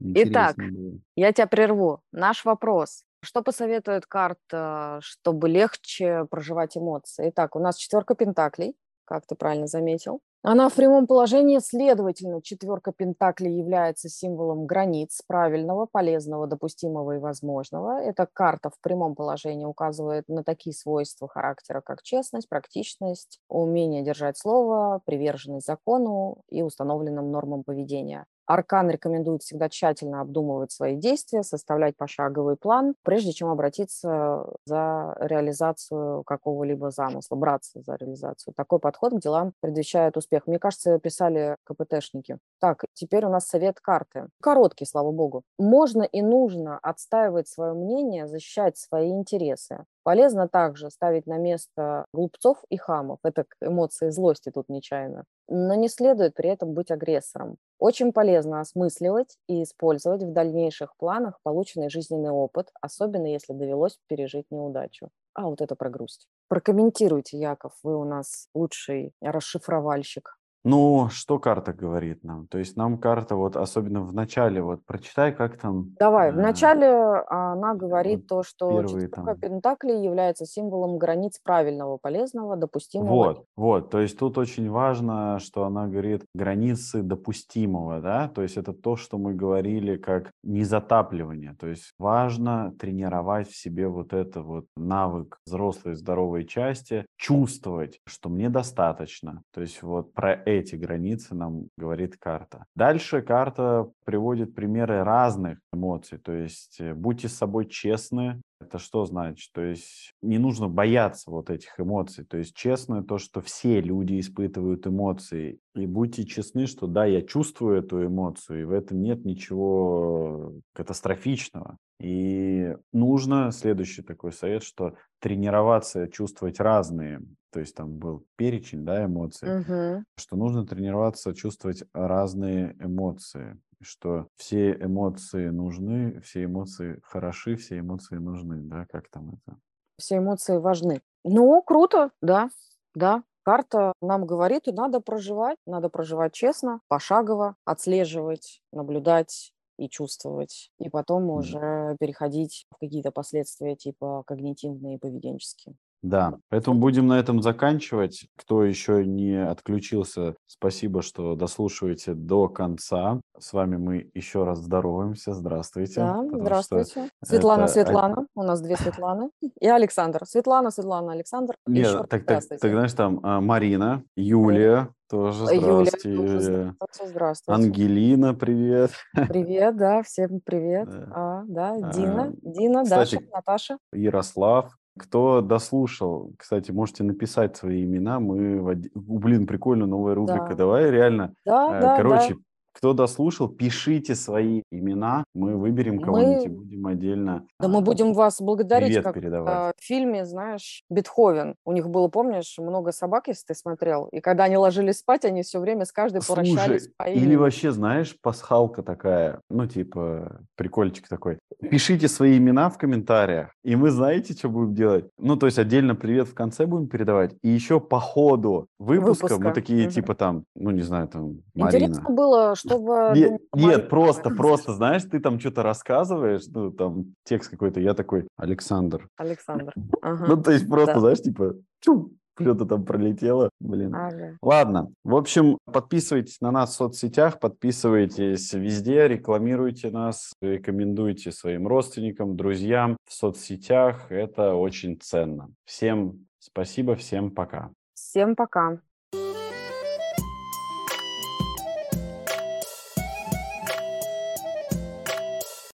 [0.00, 0.98] Итак, было.
[1.16, 2.00] я тебя прерву.
[2.12, 3.04] Наш вопрос.
[3.22, 7.28] Что посоветует карта, чтобы легче проживать эмоции?
[7.30, 10.20] Итак, у нас четверка пентаклей, как ты правильно заметил.
[10.42, 18.00] Она в прямом положении, следовательно, четверка пентаклей является символом границ правильного, полезного, допустимого и возможного.
[18.00, 24.38] Эта карта в прямом положении указывает на такие свойства характера, как честность, практичность, умение держать
[24.38, 28.24] слово, приверженность закону и установленным нормам поведения.
[28.50, 36.24] Аркан рекомендует всегда тщательно обдумывать свои действия, составлять пошаговый план, прежде чем обратиться за реализацию
[36.24, 38.52] какого-либо замысла, браться за реализацию.
[38.56, 40.48] Такой подход к делам предвещает успех.
[40.48, 42.38] Мне кажется, писали КПТшники.
[42.60, 44.26] Так, теперь у нас совет карты.
[44.42, 45.44] Короткий, слава богу.
[45.56, 49.84] Можно и нужно отстаивать свое мнение, защищать свои интересы.
[50.02, 53.18] Полезно также ставить на место глупцов и хамов.
[53.22, 55.24] Это эмоции злости тут нечаянно.
[55.48, 57.56] Но не следует при этом быть агрессором.
[57.78, 64.46] Очень полезно осмысливать и использовать в дальнейших планах полученный жизненный опыт, особенно если довелось пережить
[64.50, 65.10] неудачу.
[65.34, 66.26] А вот это про грусть.
[66.48, 70.39] Прокомментируйте, Яков, вы у нас лучший расшифровальщик.
[70.62, 72.46] Ну, что карта говорит нам?
[72.48, 76.86] То есть нам карта, вот особенно в начале, вот прочитай, как там Давай, э, вначале
[77.28, 79.40] она говорит вот то, что первые четверка там.
[79.40, 83.08] пентаклей является символом границ правильного, полезного, допустимого.
[83.08, 88.58] Вот, вот, то есть тут очень важно, что она говорит границы допустимого, да, то есть
[88.58, 94.42] это то, что мы говорили как незатапливание, то есть важно тренировать в себе вот это
[94.42, 101.34] вот навык взрослой здоровой части, чувствовать, что мне достаточно, то есть вот про эти границы
[101.34, 102.64] нам говорит карта.
[102.74, 109.06] Дальше карта приводит примеры разных эмоций, то есть э, будьте с собой честны, это что
[109.06, 109.50] значит?
[109.52, 112.24] То есть не нужно бояться вот этих эмоций.
[112.24, 115.58] То есть честно то, что все люди испытывают эмоции.
[115.74, 121.78] И будьте честны, что да, я чувствую эту эмоцию, и в этом нет ничего катастрофичного.
[122.00, 127.22] И нужно, следующий такой совет, что тренироваться, чувствовать разные.
[127.50, 130.04] То есть там был перечень, да, эмоций, Мгм.
[130.16, 138.16] что нужно тренироваться, чувствовать разные эмоции что все эмоции нужны, все эмоции хороши, все эмоции
[138.16, 139.58] нужны, да, как там это?
[139.98, 141.02] Все эмоции важны.
[141.24, 142.50] Ну, круто, да,
[142.94, 143.22] да.
[143.42, 150.90] Карта нам говорит, и надо проживать, надо проживать честно, пошагово, отслеживать, наблюдать и чувствовать, и
[150.90, 155.76] потом уже переходить в какие-то последствия типа когнитивные и поведенческие.
[156.02, 158.26] Да, поэтому будем на этом заканчивать.
[158.36, 163.20] Кто еще не отключился, спасибо, что дослушиваете до конца.
[163.38, 165.34] С вами мы еще раз здороваемся.
[165.34, 166.00] Здравствуйте.
[166.00, 167.10] Да, здравствуйте.
[167.22, 168.26] Светлана, это- Светлана.
[168.34, 169.30] У нас две Светланы.
[169.60, 170.24] И Александр.
[170.24, 171.54] Светлана, Светлана, Александр.
[171.66, 172.60] Нет, так, так, здравствуйте.
[172.62, 177.62] так, знаешь, там а, Марина, Юлия, тоже Э, Юля, здравствуйте, тоже здравствуйте, здравствуйте.
[177.62, 178.90] Ангелина, привет.
[179.12, 180.88] Привет, да, всем привет.
[180.88, 181.08] Да.
[181.14, 183.78] А, да, А, Дина, Дина, кстати, Даша, Наташа.
[183.92, 184.76] Ярослав.
[184.98, 188.20] Кто дослушал, кстати, можете написать свои имена.
[188.20, 188.60] Мы,
[188.94, 190.48] У, блин, прикольно, новая рубрика.
[190.50, 190.54] Да.
[190.54, 191.34] Давай, реально.
[191.44, 192.40] Да, Э, да, Короче, да.
[192.80, 195.24] Кто дослушал, пишите свои имена.
[195.34, 199.14] Мы выберем кого-нибудь и Мы, будем отдельно да, мы а, будем вас благодарить, привет как
[199.14, 199.54] передавать.
[199.54, 201.56] а, в фильме, знаешь, Бетховен.
[201.66, 204.06] У них было, помнишь, много собак, если ты смотрел.
[204.06, 207.70] И когда они ложились спать, они все время с каждой прощались Слушай, по или вообще,
[207.70, 211.38] знаешь, пасхалка такая, ну, типа, прикольчик такой.
[211.70, 215.04] Пишите свои имена в комментариях, и мы знаете, что будем делать?
[215.18, 219.30] Ну, то есть отдельно привет в конце будем передавать, и еще по ходу выпуска, мы
[219.36, 219.52] Выпуска.
[219.52, 219.90] такие, Мгм.
[219.90, 221.84] типа, там, ну, не знаю, там, Марина.
[221.84, 223.78] Интересно было, Не- думала нет, Марина.
[223.88, 229.08] просто, просто, знаешь, ты там что-то рассказываешь, ну, там, текст какой-то, я такой, Александр.
[229.16, 229.72] Александр.
[229.76, 230.36] Ну, Ага.
[230.42, 231.00] то есть просто, Да.
[231.00, 233.94] знаешь, типа, чу, Что-то там пролетело, блин.
[233.94, 234.38] Ага.
[234.40, 242.36] Ладно, в общем, подписывайтесь на нас в соцсетях, подписывайтесь везде, рекламируйте нас, рекомендуйте своим родственникам,
[242.36, 244.10] друзьям в соцсетях.
[244.10, 245.50] Это очень ценно.
[245.66, 247.72] Всем спасибо, всем пока.
[247.94, 248.80] Всем пока.